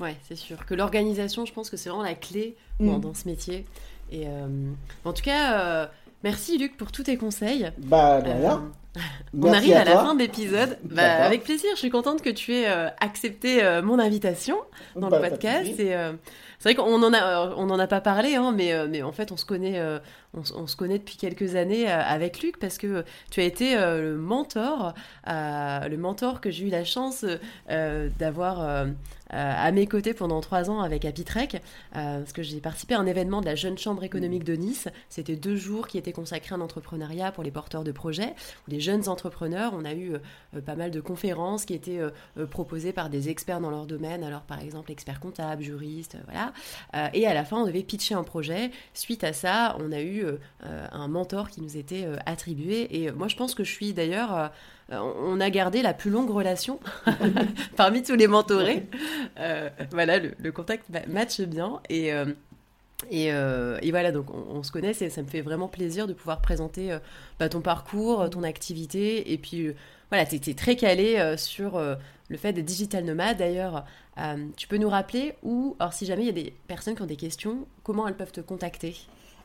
[0.00, 0.64] Ouais, c'est sûr.
[0.66, 3.00] Que l'organisation, je pense que c'est vraiment la clé mm.
[3.00, 3.66] dans, ce métier.
[4.10, 4.70] Et euh,
[5.04, 5.86] en tout cas, euh,
[6.22, 7.70] merci Luc pour tous tes conseils.
[7.78, 8.22] Bah,
[9.38, 10.78] On arrive à, la fin de l'épisode.
[10.84, 12.66] Bah, avec plaisir, je suis contente que tu aies
[13.00, 14.56] accepté mon invitation
[14.94, 15.68] dans le bah, podcast.
[15.78, 15.94] Et
[16.58, 19.32] c'est vrai qu'on en a, on en a pas parlé, hein, mais, mais en fait,
[19.32, 19.78] on se connaît,
[20.36, 24.12] on, se connaît depuis quelques années euh, avec Luc parce que tu as été euh,
[24.12, 24.94] le mentor,
[25.28, 27.24] euh, le mentor que j'ai eu la chance
[28.18, 28.86] d'avoir
[29.30, 31.60] à mes côtés pendant trois ans avec Apitrek,
[31.92, 34.88] parce que j'ai participé à un événement de la Jeune Chambre économique de Nice.
[35.08, 38.34] C'était deux jours qui étaient consacrés à l'entrepreneuriat pour les porteurs de projets,
[38.68, 39.72] les jeunes entrepreneurs.
[39.74, 40.12] On a eu
[40.64, 42.00] pas mal de conférences qui étaient
[42.50, 46.52] proposées par des experts dans leur domaine, alors par exemple experts comptables, juristes, voilà.
[47.12, 48.70] et à la fin, on devait pitcher un projet.
[48.94, 50.25] Suite à ça, on a eu
[50.92, 53.02] un mentor qui nous était euh, attribué.
[53.02, 56.30] Et moi, je pense que je suis d'ailleurs euh, on a gardé la plus longue
[56.30, 56.78] relation
[57.76, 58.86] parmi tous les mentorés.
[59.90, 61.80] voilà, le, contact match bien.
[61.88, 62.12] Et,
[63.10, 66.96] Et, voilà, donc on, se connaît, et ça me fait vraiment plaisir de pouvoir présenter
[67.40, 69.74] bah, ton parcours, ton activité, et puis
[70.10, 73.38] voilà, tu étais très calé sur le fait d'être digital nomade.
[73.38, 73.84] D'ailleurs,
[74.56, 77.06] tu peux nous rappeler où, alors si jamais il y a des personnes qui ont
[77.06, 78.94] des questions, comment elles peuvent te contacter?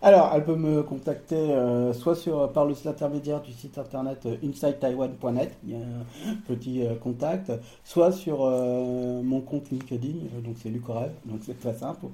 [0.04, 5.56] Alors, elle peut me contacter euh, soit sur, par l'intermédiaire du site internet euh, insidetaiwan.net,
[5.64, 7.52] il y a un petit euh, contact,
[7.84, 12.08] soit sur mon compte LinkedIn, donc c'est Lucorev, donc c'est très simple.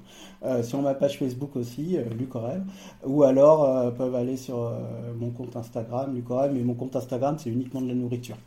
[0.64, 2.62] sur ma page Facebook aussi, Lucorev,
[3.06, 4.72] ou alors peuvent aller sur
[5.18, 8.38] mon compte Instagram, Lucorev, mais mon compte Instagram c'est uniquement de la nourriture.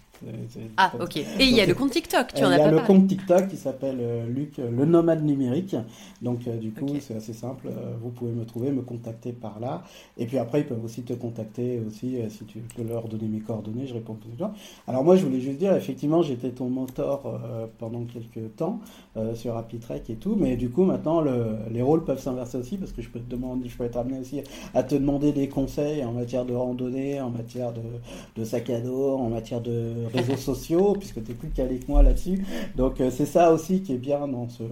[0.76, 1.16] Ah, ok.
[1.16, 2.86] Et il y a le compte TikTok, tu en as pas Il y a le
[2.86, 5.76] compte TikTok qui s'appelle euh, Luc, euh, le nomade numérique.
[6.22, 7.68] Donc, euh, du coup, c'est assez simple.
[8.00, 9.82] vous pouvez me trouver, me contacter par là.
[10.18, 13.40] Et puis après, ils peuvent aussi te contacter aussi si tu peux leur donner mes
[13.40, 13.86] coordonnées.
[13.86, 14.52] Je réponds tout temps.
[14.86, 17.40] Alors, moi, je voulais juste dire, effectivement, j'étais ton mentor
[17.78, 18.80] pendant quelques temps
[19.34, 20.36] sur Happy Trek et tout.
[20.38, 21.22] Mais du coup, maintenant,
[21.70, 24.18] les rôles peuvent s'inverser aussi parce que je peux te demander, je peux être amené
[24.18, 24.42] aussi
[24.74, 27.80] à te demander des conseils en matière de randonnée, en matière de,
[28.36, 31.90] de sac à dos, en matière de réseaux sociaux, puisque tu es plus calé que
[31.90, 32.44] moi là-dessus.
[32.76, 34.62] Donc euh, c'est ça aussi qui est bien dans, ce,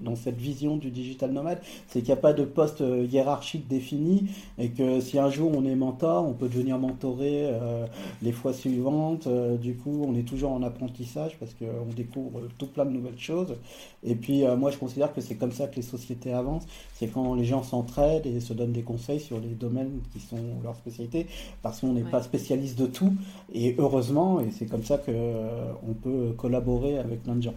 [0.00, 3.68] dans cette vision du digital nomade, c'est qu'il n'y a pas de poste euh, hiérarchique
[3.68, 7.86] défini et que si un jour on est mentor, on peut devenir mentoré euh,
[8.22, 9.28] les fois suivantes.
[9.60, 13.54] du coup, on est toujours en apprentissage parce qu'on découvre tout plein de nouvelles choses.
[14.02, 16.66] Et puis moi, je considère que c'est comme ça que les sociétés avancent.
[16.94, 20.38] C'est quand les gens s'entraident et se donnent des conseils sur les domaines qui sont
[20.62, 21.26] leur spécialité,
[21.62, 23.12] parce qu'on n'est pas spécialiste de tout.
[23.52, 27.54] Et heureusement, et c'est comme ça qu'on euh, peut collaborer avec plein de gens.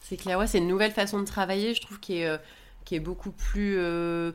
[0.00, 2.38] C'est clair, ouais, c'est une nouvelle façon de travailler, je trouve, qui est, euh,
[2.86, 4.32] qui est beaucoup plus, euh,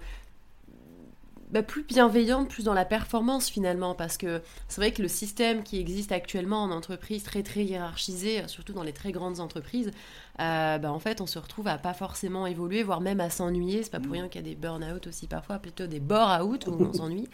[1.50, 5.64] bah, plus bienveillante, plus dans la performance finalement, parce que c'est vrai que le système
[5.64, 9.92] qui existe actuellement en entreprise, très très hiérarchisé, surtout dans les très grandes entreprises,
[10.40, 13.84] euh, bah, en fait on se retrouve à pas forcément évoluer, voire même à s'ennuyer.
[13.84, 14.14] C'est pas pour mm.
[14.14, 17.28] rien qu'il y a des burn-out aussi parfois, plutôt des bore-out où on s'ennuie.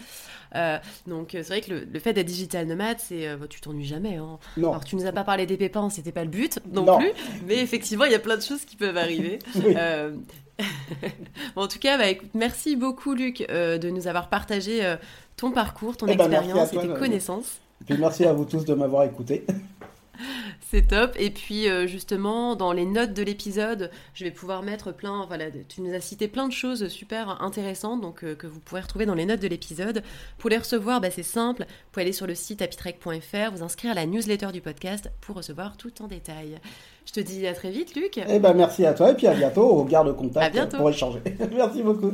[0.55, 3.86] Euh, donc c'est vrai que le, fait d'être digital nomade, c'est euh, bah, tu t'ennuies
[3.86, 4.16] jamais.
[4.16, 4.39] Hein.
[4.55, 4.70] Non.
[4.70, 7.11] Alors tu nous as pas parlé des pépins, c'était pas le but non, plus,
[7.45, 9.39] mais effectivement il y a plein de choses qui peuvent arriver.
[11.56, 14.95] en tout cas, bah, écoute, merci beaucoup Luc euh, de nous avoir partagé euh,
[15.38, 17.60] ton parcours, ton eh ben, expérience et tes connaissances.
[17.82, 19.45] Et puis merci à vous tous de m'avoir écouté.
[20.70, 21.16] C'est top.
[21.20, 25.26] Et puis euh, justement, dans les notes de l'épisode, je vais pouvoir mettre plein.
[25.28, 29.05] Voilà, tu nous as cité plein de choses super intéressantes, donc que vous pourrez retrouver
[29.05, 30.03] dans les notes de l'épisode.
[30.38, 31.63] Pour les recevoir, bah, c'est simple.
[31.63, 35.36] Vous pouvez aller sur le site apitrek.fr, vous inscrire à la newsletter du podcast pour
[35.36, 36.59] recevoir tout en détail.
[37.05, 38.20] Je te dis à très vite, Luc.
[38.28, 39.80] Eh ben, merci à toi et puis à bientôt.
[39.80, 41.22] On garde contact pour échanger.
[41.55, 42.13] merci beaucoup.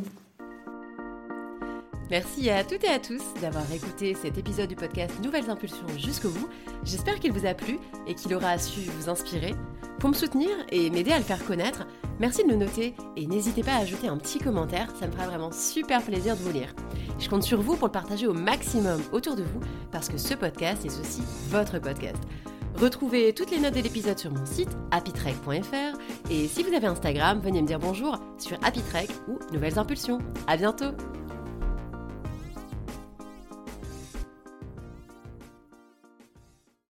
[2.11, 6.27] Merci à toutes et à tous d'avoir écouté cet épisode du podcast Nouvelles Impulsions jusqu'au
[6.27, 6.49] bout.
[6.83, 9.55] J'espère qu'il vous a plu et qu'il aura su vous inspirer.
[9.97, 11.87] Pour me soutenir et m'aider à le faire connaître,
[12.19, 15.27] merci de le noter et n'hésitez pas à ajouter un petit commentaire, ça me fera
[15.27, 16.75] vraiment super plaisir de vous lire.
[17.17, 20.33] Je compte sur vous pour le partager au maximum autour de vous parce que ce
[20.33, 22.21] podcast est aussi votre podcast.
[22.75, 25.97] Retrouvez toutes les notes de l'épisode sur mon site happytrek.fr
[26.29, 30.19] et si vous avez Instagram, venez me dire bonjour sur happytrek ou Nouvelles Impulsions.
[30.47, 30.91] À bientôt